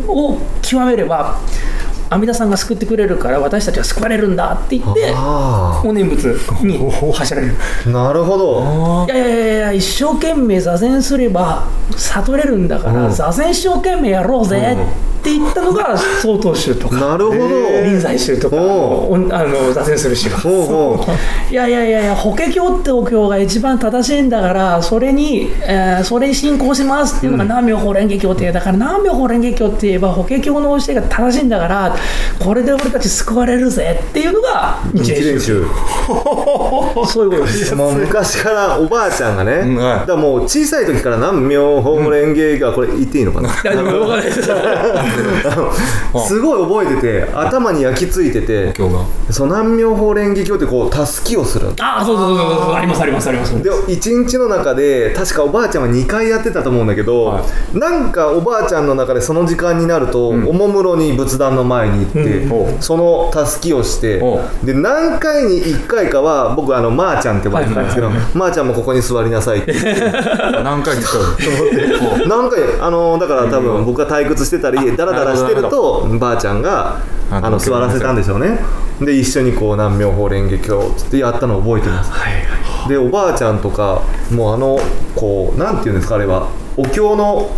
[0.06, 1.40] を極めれば
[2.12, 6.24] 阿弥陀さんが救ってくれるから私たちは救われるんだって言ってあお念仏
[6.62, 6.78] に
[7.12, 7.54] 走られる。
[7.86, 9.06] あ なるほど。
[9.12, 11.64] いやいやいやいや一生懸命座禅すれば
[11.96, 17.82] 悟れるんだから、座禅一生懸命やろうぜって言ったのが曹洞宗とかなるほど。
[17.84, 18.60] 臨済宗とかあ
[19.44, 21.06] の座禅する宗ほうほ
[21.50, 31.94] いやいやいやいや法華経ってお経が一番正しいんだからそれに、えーそれに信仰しますっていうのが南無妙法蓮華経っていうだから南無妙法蓮華経って言えば法華経の教えが正しいんだから
[32.38, 35.64] これで俺たち救われるぜっていうのが一練習
[37.06, 37.74] そういうことです。
[37.74, 40.00] もう昔からおばあちゃんがね、んはい。
[40.00, 43.62] だからもう小さい時から南無妙法蓮華がこれ言っていいのかな、す
[46.26, 48.72] すごい覚えてて頭に焼き付いてて
[49.30, 57.42] その南無妙法蓮華経ってこうたすきをするあそうそうそうそうありますありますありますで一日の中で確かおばあちゃんは2回やってたと思うんだけど、は
[57.74, 69.72] なんかおばあちゃんの中でその時間になると、おもむろに仏壇の前に行って、うんそのたすきをして、おで何回に1回かは僕あのまーちゃんって呼ばれてたんですけど、まーちゃんもここに座りなさいって。
[70.62, 71.22] 何回に使う
[72.28, 76.98] 何回あのだから多分僕が退屈してたりダラダラしてるとばあちゃんが
[77.30, 78.58] ああの座らせたんでしょうね。
[79.00, 82.12] で一緒にこう南無妙法蓮華経つってやったのを覚えてます。
[82.88, 84.78] でおばあちゃんとかもうあの
[85.14, 86.48] こうなんていうんですかあれは。
[86.76, 87.50] お経の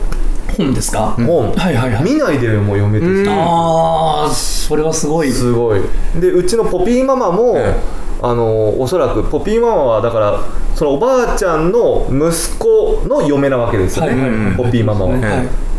[0.57, 2.05] 本ですか、本、はいはいはい。
[2.05, 5.31] 見ないでも読めてきてああそれはすごい。
[5.31, 5.81] すごい。
[6.17, 7.75] でうちのポピーママも、え
[8.25, 10.41] あのおそらくポピーママはだから
[10.75, 14.45] そのおばあちゃんの息子の嫁なわけですよね、はいはい。
[14.47, 15.21] はいポピーママは、はい。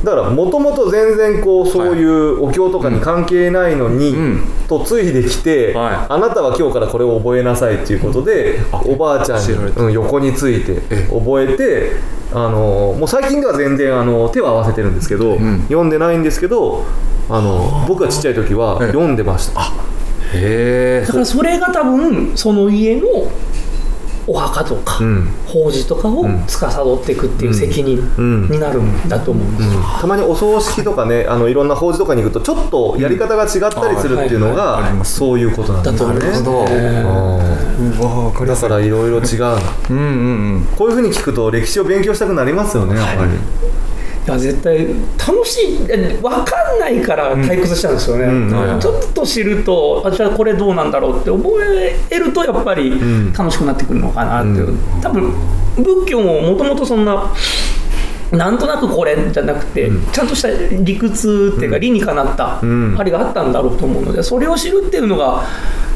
[0.06, 4.44] だからもともと全然こうそういうお経とかに関係ないのに、うん。
[4.70, 6.14] 嫁いできて、はい。
[6.14, 9.82] あなたは今日からこれを覚えなさいっていうことで、おばあちゃんに教えられ、た。
[9.82, 11.94] うん横についてえ覚えて
[12.32, 15.62] あのもう最近では全然あの手を合わせてるんですけど、ん。
[15.64, 16.86] 読んでないんですけど
[17.28, 18.88] あの僕がちっちゃい時はええ。
[18.90, 19.95] 読んでました。
[20.34, 23.08] へえだからそれが多分その家の
[24.28, 25.28] お墓とか、うん。
[25.46, 36.20] 法事とかを司っていくっていう責任うんになるんだと思うんですよ、たまにお葬式とかねあのいろんな法事とかに行くとちょっとやり方が違ったりするっていうのがそういうことなんですよね。
[36.20, 37.46] だと思いますなるほど
[37.80, 39.58] うんうわ分かりやすいだからいろいろ違うな
[39.92, 43.34] うんうんうんこういうふうに聞くと歴史を勉強したくなりますよねやっぱり、い
[44.28, 51.64] や絶対楽しいえ分かんないから退屈しちゃうんですよね、うんはいはいちょっと知るとあじゃあこれどうなんだろうって覚
[52.12, 53.34] えるとやっぱりん。
[53.34, 55.02] 楽しくなってくるのかなっていう、うん。
[55.02, 55.34] 多分
[55.76, 57.34] 仏教ももともとそんな
[58.32, 62.96] なんとなくこれじゃなくて、ちゃんとした理屈っていうか理にかなったん。
[62.98, 65.44] あれがあったんだろうと思うのでそれを知るっていうのが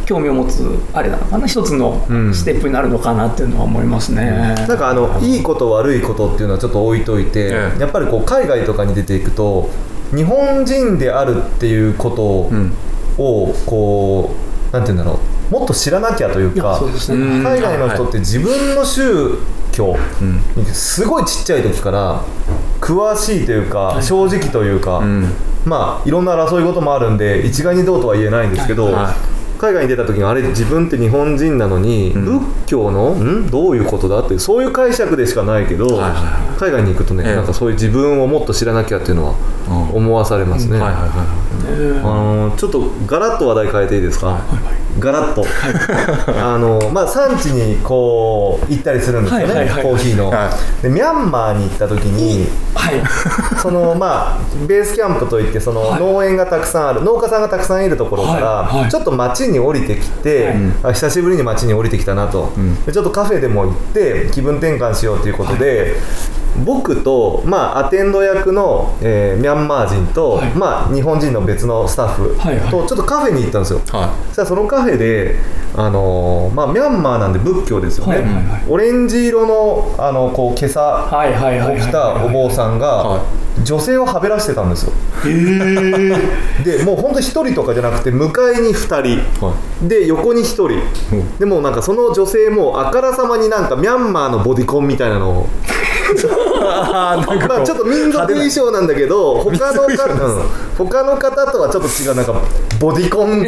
[0.10, 2.34] 興味を持つあれなのかな一つのん。
[2.34, 4.55] ステップになるのかなっていうのは思いますね。
[4.68, 7.80] なんかあのいいこと悪いことっていうのはちょっと置いといて、ええ。
[7.80, 9.70] やっぱりこう海外とかに出ていくと
[10.16, 12.74] 日本人であるっていうことを,、ん。
[13.68, 14.32] こ
[14.72, 15.20] うなんていうんだろ
[15.51, 17.43] うもっと知らなきゃというかね、うん。
[17.43, 19.38] 海外の人って自分の宗
[19.72, 19.95] 教
[20.55, 22.24] にすごいちっちゃい時から
[22.82, 25.32] 詳しいというか正直というか、ん。
[25.66, 29.14] まあいろんな争い事もあるんで一概にどうとは言えないんですけど、は
[29.60, 33.51] 海外に出た時にあれ自分って日本人なのに、仏教のん。
[33.51, 35.99] どういうことだってそういう解釈でしかないけど、
[36.57, 37.36] 海外に行くとね、ええ。
[37.36, 39.34] なんかそういう自分をもっと知らなきゃっていうのは
[39.70, 39.97] うん。
[39.97, 41.12] 思わされますね、あ
[42.03, 44.39] のーちょっとガラッと話題変えていいですか、
[45.00, 45.45] ガラッと、
[46.28, 49.84] あのーまあ、産地にこう行ったりするんですよね、はいはいはい。
[49.84, 50.50] コーヒーの、は
[50.82, 53.02] でミャンマーに行った時にはい。
[53.62, 56.02] そのまあベースキャンプといってそのはい。
[56.02, 58.89] 農園がたくさんある農家さんがたくさんいるところかはいらはい。
[58.89, 62.84] ちょっと町に降りてきて、あ久しぶりに町に降りてきたなと、ん。
[62.86, 65.95] でちょっとカフェでも行って気分転換しようということで、
[66.66, 70.49] 僕と、まあ、アテンド役の、えーミャンマー人と、はい。
[70.51, 72.70] まあ、日本人の別のスタッフはいはい。
[72.70, 75.36] とちょっとカフェに行ったんですよ、はそしたらそのカフェで、
[75.76, 78.64] あのーまあ、ミャンマーなんで仏教ですよね、はいはいはい。
[78.68, 83.26] オレンジ色のあのこう今朝はいはいはいはいを着たお坊さんがは
[83.64, 84.93] 女性をはべらしてたんですよ。
[86.64, 89.05] でもう本当一人とかじゃなくて向かいに二人。
[89.07, 89.53] いは
[89.84, 89.88] い。
[89.88, 90.80] で横に一人。
[91.39, 95.47] でもうなんかその女性もあからさまになんかミャンマーのボディコンみたいなのを
[96.62, 100.49] ああなんかまあちょっと民族衣装なんだけど他の民族衣装方、うん、
[100.89, 102.34] 他の方とはちょっと違うなんか
[102.80, 103.45] ボディコン。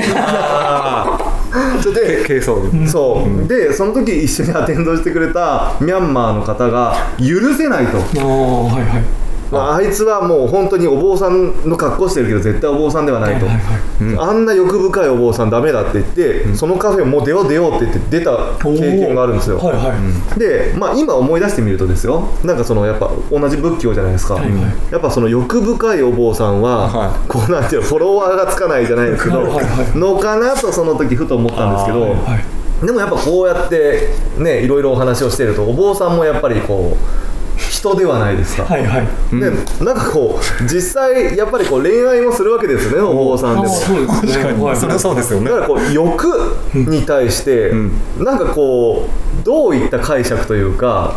[1.93, 2.62] で軽装。
[2.88, 7.97] そう、でその時一緒にアテンドしてくれたミャンマーの方が許せないと。
[7.97, 9.20] はいはい
[9.52, 13.45] まあ、あいつはもう本当にお坊さんの格好してるけど絶対お坊さんではないと、
[14.22, 18.32] あんな欲深いお坊さんダメだって言って、そのカフェもう出よう出ようって言って出た
[18.64, 22.30] 経験があるんですよ、はいはい、で、まあ、今思い出してみるとですよ。
[22.43, 24.91] なんかそのやっぱ同じ仏教じゃないですか、はいはい。
[24.91, 29.97] やっぱその欲深いお坊さんは、はこうなんていうのフォロワーがつかないじゃないですけど、はいはいはい。
[29.97, 32.86] のかなとその時ふと思ったんですけど、はい。
[32.86, 36.97] でもやっぱこうやってねいろいろお話をしてるとお坊さんもやっぱりこう
[37.82, 39.07] 人ではないですか、はいはい。
[39.32, 39.49] で
[39.84, 43.73] なんかこう実際やっぱりこう恋愛もするわけですよねお坊さんでも。
[43.73, 44.43] そうですね。
[44.43, 44.77] はいはい。
[44.77, 45.49] それはそうですよね。
[45.49, 47.71] だからこう欲に対して、
[48.19, 49.07] なんかこ
[49.41, 51.15] うどういった解釈というか、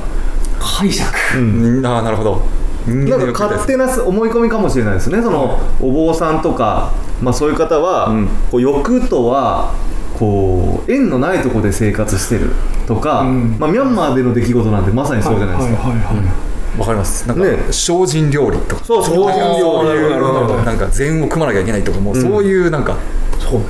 [0.58, 1.12] 解釈？
[1.36, 1.86] うん。
[1.86, 2.40] ああなるほど。
[2.86, 5.20] なんか勝手な思い込みかもしれないですね。
[5.22, 8.28] そのお坊さんとか、まあ、そういう方は、うん。
[8.50, 9.74] こう欲とは
[10.18, 12.50] こう縁のないところで生活してる
[12.86, 13.56] とか、うん。
[13.58, 17.28] まあ、ミャンマーでの出来事なんてまさにそうじゃないですか、はいはいはいわかります。
[17.28, 17.56] なんか、ね。
[17.70, 18.84] 精進料理とか。
[18.84, 19.30] そう精進料理。
[19.30, 20.58] そういうなるほど。
[20.58, 22.96] なんか禅を組まなきゃいけないとかもうそういうなんか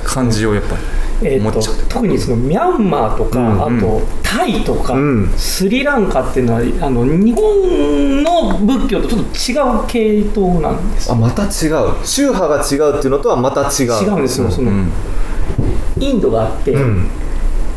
[0.05, 0.77] 感じをやっぱ
[1.23, 5.33] りえーと思っちゃう、特にそのミャンマーとか、うんあとタイとか、うん。
[5.37, 11.51] スリランカっていうのはあの日本の仏教とちょっと違う系統なんですあまた違う。
[12.03, 13.91] 宗派が違うっていうのとはまた違う。
[14.03, 14.91] 違うんですよ、そのうん
[15.99, 17.09] インドがあって、うん。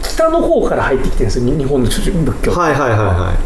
[0.02, 2.12] 北の方から入ってきてるんですよ日本の仏
[2.44, 2.52] 教。
[2.52, 3.38] はいはいはいは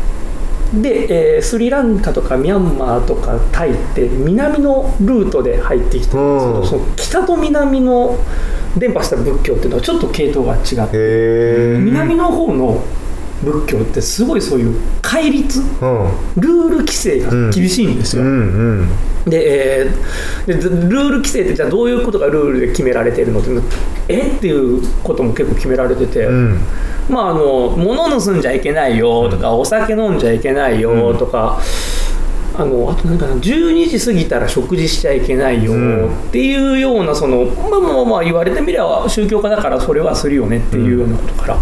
[0.82, 6.68] で、えースリランカとかミャンマーとかタイって南のルートで入ってきてるんですけど、うん。
[6.68, 8.18] その北と南の
[8.78, 12.82] 伝播した仏教っていうのはちょっと系統が違って南の方の
[13.44, 15.66] 仏教ってすごいそういう戒律うん。
[16.38, 18.90] ルール規制が厳しいんですよ、うんうん。
[19.26, 23.50] で,、えーでルール規制ってじゃあどういうことがルールで決められているのって
[24.08, 24.32] え？
[24.32, 26.60] っていうことも結構決められてて、うん。
[27.10, 31.60] まああの物盗んじゃいけないよとか、お酒飲んじゃいけないよとか、
[32.54, 41.58] あのあとなんかな12時過ぎたら食事しちゃいけないよっていうようなそのまあまあまあ言われてみれば宗教家だからそれはするよねっていうようなことから。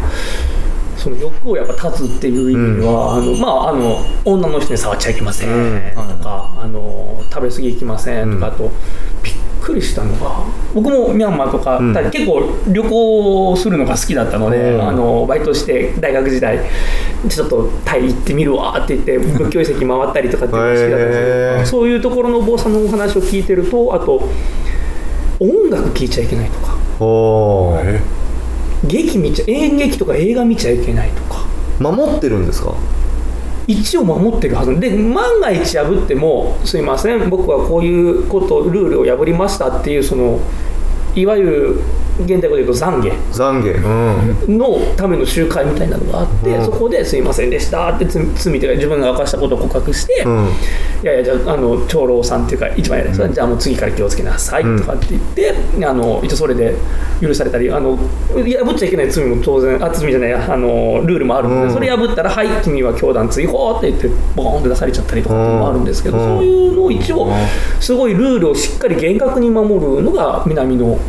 [0.99, 8.69] その欲をやっぱ立つっていう意味では、あのまああの女の人に触っちゃいけませんとか、あの食べ過ぎいきませんとか、あと
[9.23, 10.43] びっくりしたのが
[10.73, 11.93] 僕もミャンマーとか、ん。
[12.11, 14.87] 結構旅行するのが好きだったので、うん。
[14.87, 16.59] あのバイトして大学時代
[17.27, 24.29] ちょっとタイ行ってみるわって言って仏教遺跡回ったりとかっていうのが好きだったんですけど、そういうところのお坊さんのお話を聞いてるとあと
[25.39, 26.77] 音楽聴いちゃいけないとか。
[26.99, 28.18] おー
[28.85, 31.45] 劇見ちゃ演劇とか映画見ちゃいけないとか。
[31.79, 32.73] 守ってるんですか？
[33.67, 34.79] 一応守ってるはず。
[34.79, 40.39] で万が一破ってもすいません僕はこういうことルールを破りましたっていうその
[41.15, 41.81] いわゆる
[42.23, 43.75] 現代語で言うと懺懺悔。
[43.75, 44.57] うん悔。
[44.57, 46.65] のための集会みたいなのがあって、うん。
[46.65, 50.49] そこですいませんでしたって罪罪というか自分が犯したことを告白して、うん
[51.01, 55.55] いやいやじゃああの長老さんっていうか一番偉い人は、じゃあもう次から気をつけなさいとかって言って、
[55.85, 56.75] あの一応それで
[57.21, 61.73] 許されたりあの破っちゃいけない罪も当然あ罪じゃないあのルールもあるので、うん。
[61.73, 66.23] それ破ったら「はい君は教団追放」って言ってボーンって出されちゃったりとかっていうのもあるんですけど、うん。
[66.37, 67.31] そういうのを一応
[67.79, 70.99] すごいルールをしっかり厳格に守るのが南の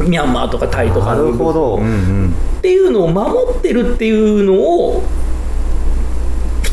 [0.00, 5.27] ミャンマーとかタイとかなのるほど、うんうんっていうのを守ってるっていうのを普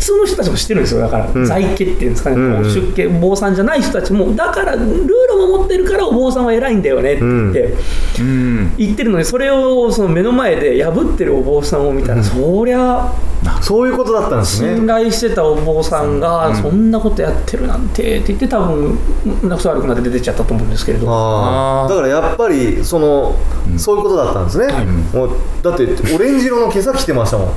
[0.05, 1.01] 通の人たちも知ってるんですよ。
[1.01, 1.45] だから、ん。
[1.45, 2.57] 在家っていうんですかね、うん。
[2.59, 4.35] うん出家お坊さんじゃない人たちも。
[4.35, 7.73] だからルールを守ってるからお坊さんは偉いんだよねって言って、
[8.19, 8.75] うん。
[8.77, 13.13] 言ってるのにそれをその目の前で破ってるお坊さんを見たら、そりゃ
[13.61, 18.97] そういうことだったんです信ね頼してたお坊さんがそんなことやってるなんてって言って多分
[19.43, 21.05] 仲悪くなって出てっちゃったと思うんですけれど。
[21.05, 23.35] だからやっぱりその、
[23.77, 24.67] そういうことだったんですね、
[25.13, 25.29] もう
[25.61, 25.83] だって
[26.13, 27.49] オレンジ色の今朝着てましたもん。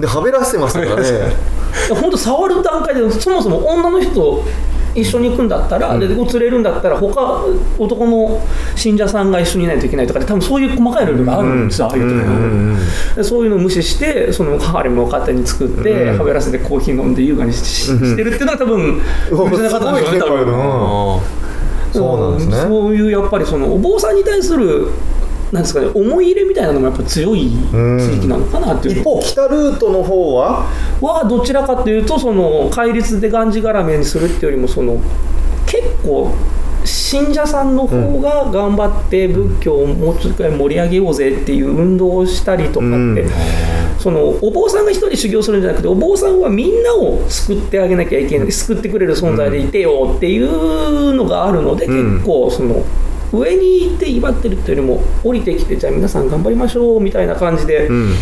[0.00, 1.36] ではべらしてましたからね
[1.90, 4.44] 本当触る段階でそもそも女の人と
[4.94, 7.44] 一緒に行くんだったら、でこう連れるんだったら他
[7.78, 8.40] 男の
[8.74, 18.80] 信者さんが一緒にいないといけないとかで多分そういう細かいルールがあるんですよ、ああいうところでそういうのを無視してそのハーレムを勝手に作って、うんはべらせてコーヒー飲んで優雅にししてるっていうのが多分
[19.30, 19.50] うん。
[19.50, 21.20] 許せなかったんですごいね多分あ
[21.92, 22.56] そうなんですね。
[22.56, 24.88] そういうやっぱりそのお坊さんに対する
[25.52, 29.00] なんですかね思い入れみたいなのもやっぱ強い地域なのかなっていう。
[29.00, 30.66] 一方北ルートの方は？
[31.00, 35.00] はどちらかというとその戒律でがんじがらめにするっていうよりもその
[35.66, 36.32] 結構
[36.84, 43.30] 信者さんの方が頑張って仏教をもうちょっと盛り上げようぜっていう運動をしたりとかって、うん。
[43.98, 52.14] そのお坊さんが一人修行するんじゃなくてお坊さんはみんなを救ってあげなきゃいけない救ってくれる存在でいてよっていうのがあるので、うん。
[52.18, 52.84] 結構その
[53.38, 58.12] 上に行って威張ってるっていうよりも降りてきてじゃあ皆さん頑張りましょうみたいな感じで、ん。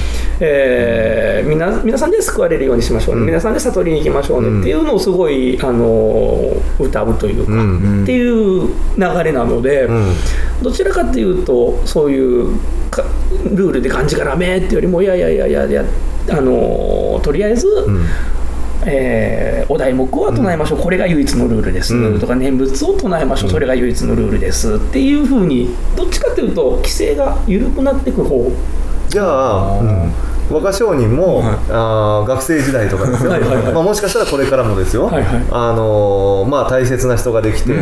[0.41, 8.03] えーみな皆さんで救われるようにしましょうね、皆さんで悟りに行きましょうねっていうのをすごい、あの歌うというか、うん。
[8.03, 10.15] っていう流れなので、ん。
[10.63, 12.59] どちらかというとそういう
[12.91, 13.05] か
[13.53, 15.85] ルールでがんじがらめっていうよりもいやいやいやいやいや
[16.31, 17.67] あのとりあえず、
[18.87, 22.21] えーお題目は唱えましょう、これが唯一のルールです、うん。
[22.21, 24.75] とか念仏を唱えましょう、それが唯一のルールです。
[24.75, 28.51] っていうふうにどっちかというと規制が緩くなっていく方。
[29.09, 30.13] じゃあ、うん
[30.51, 33.73] 若商人も、あー学生時代とかですよ、はいはいはい。
[33.73, 35.45] まあ、もしかしたらこれからもですよ、はいはい。
[35.51, 37.73] あのーまあ、大切な人ができて、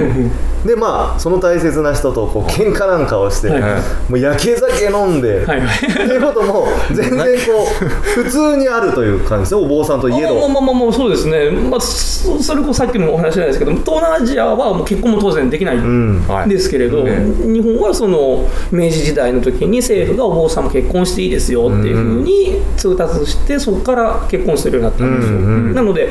[0.64, 4.10] でまあその大切な人とこう喧嘩なんかをして、はいはい。
[4.10, 5.76] もう焼け酒飲んで、はいはい。
[5.76, 7.84] っていうことも全然こう
[8.22, 9.60] 普通にあるという感じですよ。
[9.60, 10.48] お坊さんといえまあど。
[10.48, 25.38] まあまあまあそうですね、まあ、そそれこそさっきのお話じゃないですけど東南アジアはもう結婚も当然できないんはいですけれど、日本はその明治時代の時に政府がお坊さんも結婚していいですよっていうふうに通達してそこから結婚するようになったんですよ、
[25.74, 26.08] なので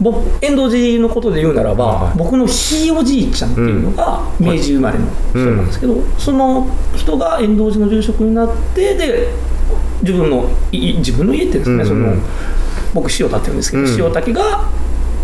[0.00, 9.28] 僕遠藤寺のことで言うならば、僕のひいおじいちゃんっていうのが明治生まれの人なんですけど、その人が遠藤寺の住職になってで
[10.02, 12.22] 自分のい自分の家っていうんですかね、その
[12.94, 14.68] 僕塩建てるんですけど、塩竹が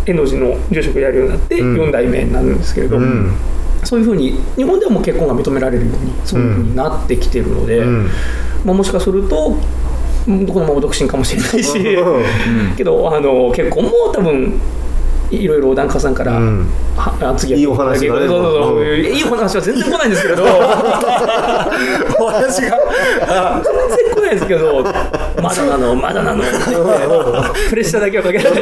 [0.05, 3.31] 遠藤寺の住職やるようになって4代目になるんですけれど、ん。
[3.83, 8.07] そういうふうに日本ではもう結婚が認められるようにそういうふうになってきてるので、ん。
[8.65, 9.57] まあ、もしかするとうん
[10.25, 11.73] このまま独身かもしれないし、
[12.75, 14.59] けどあの結婚も多分
[15.31, 16.67] いろいろ檀家さんから、ん。
[16.95, 19.05] はあ次はいいお話がねそうそうそううん。
[19.05, 20.43] いいお話は全然来ないんですけれど。
[22.19, 23.61] お話が？
[23.63, 24.83] 全然来ないですけど
[25.41, 26.43] まだなのまだなの
[27.69, 28.61] プレッシャーだけはかけられない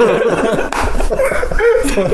[1.14, 2.06] プレ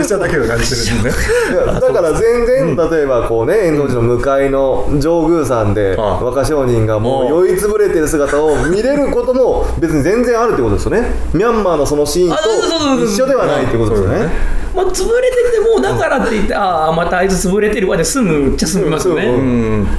[0.00, 1.64] ッシャーだけを感じてるんですね。
[1.80, 6.24] だから全然、例えばこうね遠藤寺の向かいの上宮さんで、ああ。
[6.24, 11.08] 若商人がもう酔いつぶれてる姿を見れることも別に全然あるってことですよね。
[11.32, 14.28] ミャンマーのそのシーンとあそうそうそうそう一緒ではないってことですよね。
[14.74, 19.36] まあ、潰れててもだからって言ってああまたあいつ潰れてるわで済むっちゃ済みますよね、うんう
[19.82, 19.84] ん。
[19.84, 19.90] な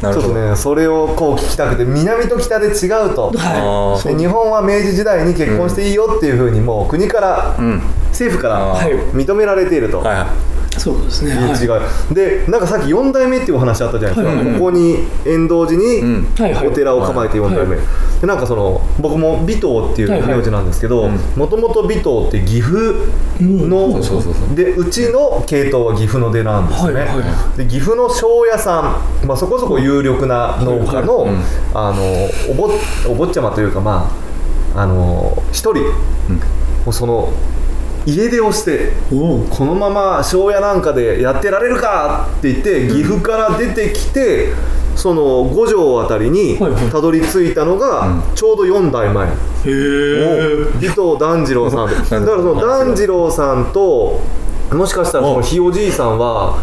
[0.00, 7.82] ちょっとるほどねそれをこう聞きたくて南と北で違うと、はあで日本は明治時代に結婚していいよっていうふうにもう国から、ん。
[8.10, 8.92] 政府からはい。
[9.14, 11.52] 認められていると、はいはいいそうですね、はい。
[11.52, 12.14] 違う。
[12.14, 14.36] でなんかさっき4代目っていうお話あったじゃないですか、はい。
[14.36, 16.26] はいはいここに遠藤寺に
[16.66, 17.82] お寺を構えて4代目、は
[18.20, 22.94] でなんかその僕も尾藤っていう名字なんですけどもともと尾藤って岐阜
[23.40, 24.54] の、そうそうそうそう。
[24.54, 31.26] でうちの系統は岐阜の出なんですね、はいはで岐阜の庄屋さん、まあ、そこそこ有力な農家の,、
[31.74, 32.02] あの
[32.50, 32.70] おぼ
[33.08, 34.10] お坊ちゃまというかま
[34.74, 35.90] ああの一人、も
[36.88, 37.32] うその
[38.06, 44.52] 家出をしてこのまま庄屋なんかでやってられるかって言って岐阜から出てきて、
[44.96, 49.32] その五条あたりにたどり着いたのがちょうど4代前、へ
[49.66, 51.88] え尾藤團次郎さん。
[51.88, 54.20] でだからその團次郎さんと
[54.72, 56.58] もしかしたらそのひいおじいさんは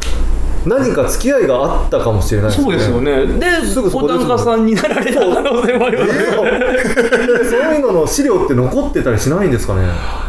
[0.66, 3.26] 何か付き合いがあったかもしれないそうですよね。
[3.26, 6.18] ですぐそこですもんお檀家さんになられた可能性もありますね。
[7.26, 9.82] でそういうのの資料って残ってたりしないんですかね。
[9.86, 10.27] あ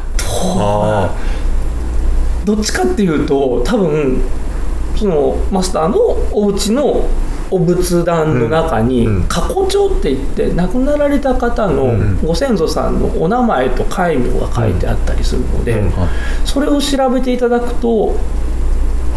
[2.44, 4.22] どっちかっていうと多分
[4.96, 5.98] そのマスターの
[6.32, 7.08] お家の
[7.50, 15.92] お仏壇の中に過去帳って言って亡くなられた方のご先祖さんのお名前と戒名が書いてあったりするので、うん。
[16.44, 18.16] それを調べていただくと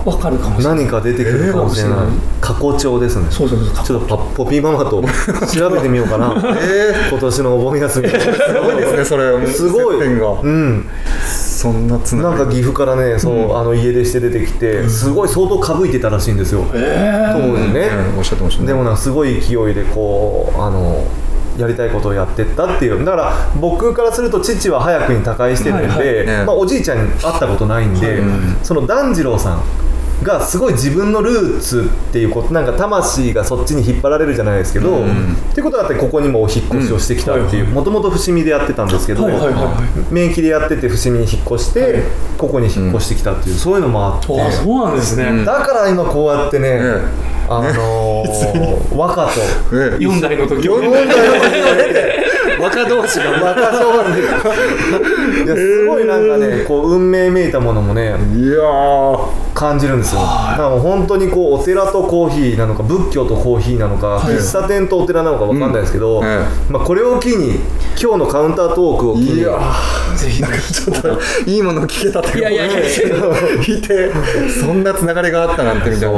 [0.03, 0.85] 分かるかもしれない。
[0.85, 3.27] 何か出てくるかもしれない、えー過去帳ですね。
[3.29, 3.85] そうそうそう。
[3.85, 5.03] ちょっとパポピーママと
[5.53, 6.33] 調べてみようかな、
[7.09, 8.09] 今年のお盆休み。
[8.09, 8.29] すす
[8.63, 9.47] ごいですねそれ。
[9.47, 9.99] すごい。
[9.99, 10.31] 接点が。
[10.41, 10.85] うん。
[11.61, 18.67] そんなつななんか岐阜からねそう、あの家出して出てきてすごい相当かぶいてたらしいんですよ、当時ね、うんおっしゃってましたね。
[18.69, 21.03] でもなんかすごい勢いでこうあの
[21.57, 23.03] やりたいことをやってったっていう。
[23.03, 26.25] だから僕からすると父は早くに他界してるんで、はいはい。
[26.25, 26.43] ね。
[26.45, 28.21] まあ、おじいちゃんに会ったことないんで、
[28.63, 29.63] その團次郎さん
[30.23, 35.07] がすごい自分のルーツっていうことなんか魂がそっちに引っ張られるじゃないですけど、っ
[35.53, 40.13] ていうことだってここにもお引っ越しをしてきたっていうもともと伏見でやってたんですけど、はいはいはいはい。
[40.13, 42.03] 免疫でやってて伏見に引っ越して、
[42.37, 49.31] ここに引っ越してきたっていう、そういうのもあって、あそうなんですね、だから今こうやってね、えあのー、若と。
[49.71, 51.13] 4代の時4代の
[52.63, 53.31] 若 同士が。
[53.31, 59.51] 若少年いやすごいなんかねこう運命めいたものもねいやー。
[59.53, 60.21] 感じるんですよ。
[60.21, 66.25] だからもう本当にこうお寺とコーヒーなのか仏教とコーヒーなのか、喫茶店とお寺なのかわかんないですけど、うん。
[66.25, 67.59] えまあ、これを機に
[68.01, 69.59] 今日のカウンタートークを機にいや
[70.15, 72.81] ぜひなんかちょっといいもの聞けたっていやいやいや
[73.61, 74.11] 聞いて
[74.49, 76.17] そんなつながりがあったなんてみたいな。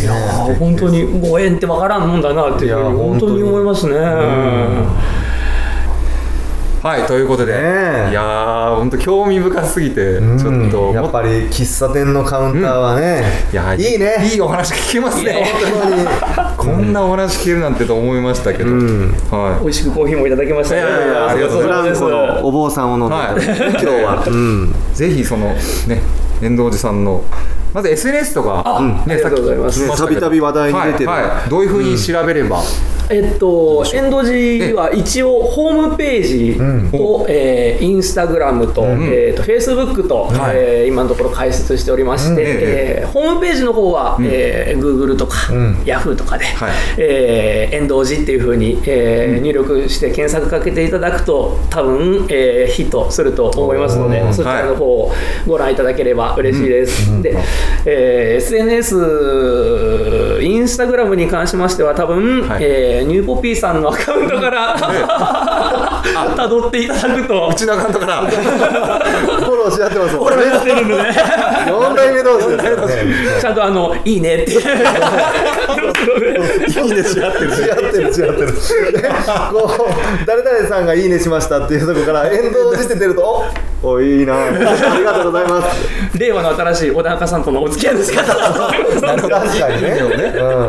[0.00, 3.42] いやー本当にご縁ってわからんもんだなっていうふうに本当に。
[3.42, 3.94] 思いますね。
[6.82, 8.10] はいということで、ねえ。
[8.10, 14.30] いやー本当興味深すぎて、ちょっとやっぱり喫茶店のカウンターはね、いやいいね。
[14.32, 15.44] いいお話聞けますね。
[15.60, 16.06] 本当に。
[16.56, 19.12] こんなお話聞けるなんてと思いましたけど、ん。
[19.30, 19.62] はい。
[19.64, 20.76] 美味しくコーヒーもいただきました。
[20.76, 22.04] いやいやいやありがとうございます。
[22.44, 23.70] お坊さんを飲んで、はい。
[23.70, 25.46] 今日は、うん、ぜひその
[25.88, 26.00] ね
[26.40, 27.24] 遠藤寺さんの
[27.74, 29.86] まず SNS とか、あねありがとうございます。
[29.88, 31.10] さっきたびたび話題に出てる。
[31.10, 31.50] はいはい。
[31.50, 32.62] どういうふうに調べれば、
[33.10, 36.54] えっと、エンド寺は一応ホームページ
[36.90, 40.56] と、えーインスタグラムと、えーと、フェイスブックと、はい。
[40.56, 45.36] えー今のところ開設しておりまして、えーホームページの方は、えー Google とか、
[45.84, 46.72] Yahoo とかで、はい。
[46.98, 55.12] えー、エンド寺っていうふうに、えー入力して検索かけていただくと、多分、えーヒットすると思いますので、そちらの方を
[55.46, 57.22] ご覧いただければ嬉しいです。
[57.22, 57.36] で、
[57.84, 62.64] えー SNS、インスタグラムに関しましては、多分、はい。
[62.64, 64.76] えーニューポピーさんのアカウントから
[66.26, 67.48] たどっていただくと。
[67.52, 68.22] うちのアカウントから。
[68.28, 70.36] フォローし合ってますもんね。
[70.64, 72.58] てるので4代目同士で
[73.36, 74.52] すちゃんとあのいいねって。
[74.52, 74.62] いいね
[77.02, 77.50] し合ってる。
[77.50, 78.38] 違ってる違ってる。
[78.92, 79.08] で
[79.52, 83.44] こう誰々さんがいいねしましたっていうところから遠藤寺って出ると
[83.82, 84.46] おおいいな。
[84.46, 86.18] ありがとうございます。
[86.18, 89.98] 令和の新しい小田中さんとのお付き合いですから確かにね。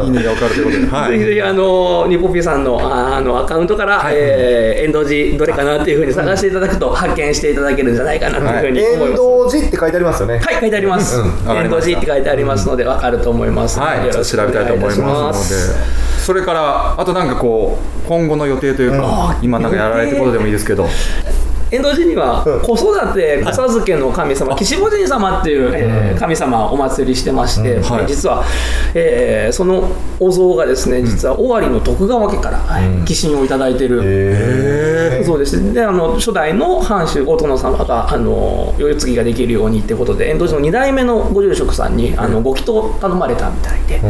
[0.03, 9.57] いいねが分かるということで、はい、ぜひぜひあのニポピーさんのああのアカウントから、えー、遠藤寺どれかなっていうふうに探していただくと発見していただけるんじゃないかなというふうに思い遠ます。
[9.57, 10.39] 藤寺って書いてありますよね。
[10.39, 11.15] はい、書いてあります。
[11.15, 13.79] 遠藤寺って書いてありますので、わかると思います。
[13.79, 20.87] はい、よちょっとろしくお願調べたいと思いますので、それから、あとなんかこう、今後の予定というか、今なんかやられてることでもいいですけど、
[21.71, 22.59] 遠藤寺にはうん。
[22.61, 27.83] 子育て子授けの神様、岸母神様っていう、えー神様をお祭りしてまして、うん。
[27.83, 28.07] はい。
[28.07, 28.43] 実は、
[28.93, 29.89] えーその
[30.19, 35.73] お像がですね実は尾張の徳川家から、はい寄進をいただいてる、へそうです。
[35.73, 44.01] であの初代の藩主大殿様があの世継ぎができるようにってことで遠藤寺の2代目のご住職さんにあのご祈祷を頼まれたみたいで。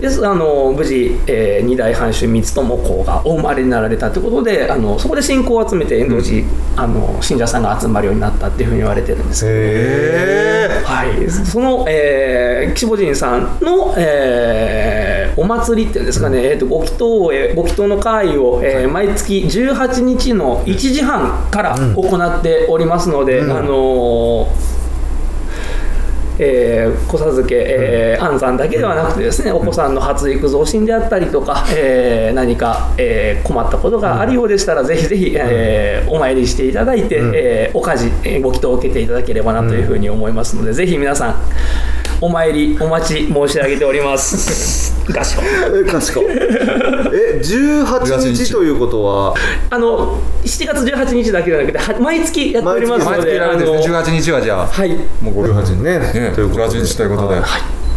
[0.00, 6.46] ですあの無事、えー二代藩主光友公がお生まれになられたということであのそこで信仰を集めて遠藤寺、
[6.82, 24.81] あの信者さんが集まるようになったっていうふうに言われてるんですえはい、その、えー、岸母神さんの、えーお祭りっていうんですかね、えー、とご祈祷をえーご祈祷の会を、えー毎月18日の1時半から行っておりますので、あのー
[26.38, 41.34] えー子授け、えー安産だけではなくてですね、お子さんの発育増進であったりとか、えー何か、えー困ったことがあるようでしたら、ぜひぜひ、えーお参りしていただいて、えーお家事、えーご祈祷を受けていただければなというふうに思いますので、ぜひ皆さん
[42.20, 44.91] お参りお待ち申し上げております。
[45.08, 45.40] 合唱。
[45.42, 49.34] えかしこえ18日ということは？
[49.70, 54.96] あの7月18日だけじゃなくては毎月やっております毎ので、あ月ですね、の18日はじゃあ、はい。
[55.20, 56.78] もうご18日ねね、ということで。
[56.78, 57.40] 18日ということで、い、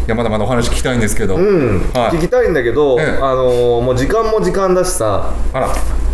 [0.08, 2.18] やまだまだお話聞きたいんですけど、うん、はい。
[2.18, 3.20] 聞きたいんだけど、ええ。
[3.22, 5.34] あのーもう時間も時間だしさ。
[5.54, 5.70] あら、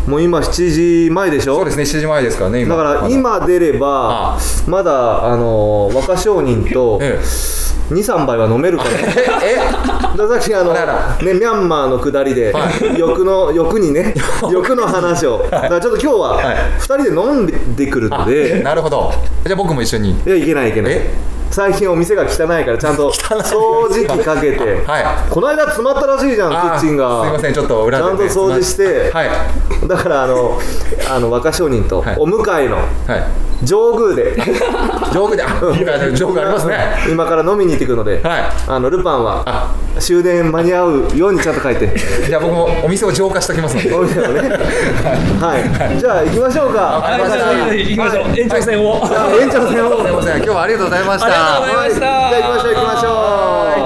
[0.08, 1.56] もう今7時前でしょ？
[1.56, 2.76] そうですね、7時前ですからね、今。
[2.76, 7.20] だからま今出ればあまだあのー若商人とえ
[7.92, 8.90] 23杯は飲めるから。
[9.44, 10.80] え、え、ださっきあの、ね、
[11.34, 14.14] ミャンマーの下りで、は欲の欲にね
[14.50, 16.56] 欲の話を、だからちょっと今日ははい。
[16.80, 19.12] 2人で飲んでくるのえ、で、なるほど。
[19.46, 20.12] じゃあ僕も一緒に。
[20.12, 20.94] いやいけないいけない。
[20.94, 21.14] え？
[21.52, 25.06] 最近お店が汚いからちゃんと 掃除機かけて、はい。
[25.30, 27.24] この間詰まったらしいじゃんキッチンが。
[27.24, 28.10] すいません、ちょっと裏で、ね。
[28.10, 29.12] ちゃんと掃除して。
[29.14, 29.30] はい。
[29.88, 30.60] だからあの
[31.14, 32.16] あの若商人とはい。
[32.18, 32.86] お向かいのはい。
[33.64, 34.36] 上宮で。
[35.14, 35.44] 上手で、
[36.16, 36.78] 上手ありますね。
[37.12, 38.44] 今から飲みに行ってくるので、はい。
[38.68, 41.92] あのルパンはあ、終電間に合うようにちゃんと書いて。
[42.26, 43.94] じゃあ僕もお店を浄化しておきますので。
[43.94, 44.50] お店をね。
[45.40, 46.00] はい。
[46.00, 46.80] じゃあ行きましょうか。
[46.82, 48.40] はい、じゃあ行きましょう。
[48.40, 49.02] 延長戦を。
[49.40, 50.06] 延長戦を。
[50.06, 50.62] すいません、今日は。
[50.64, 53.81] ありがとうございましたはいじゃあ行きましょう行きましょう。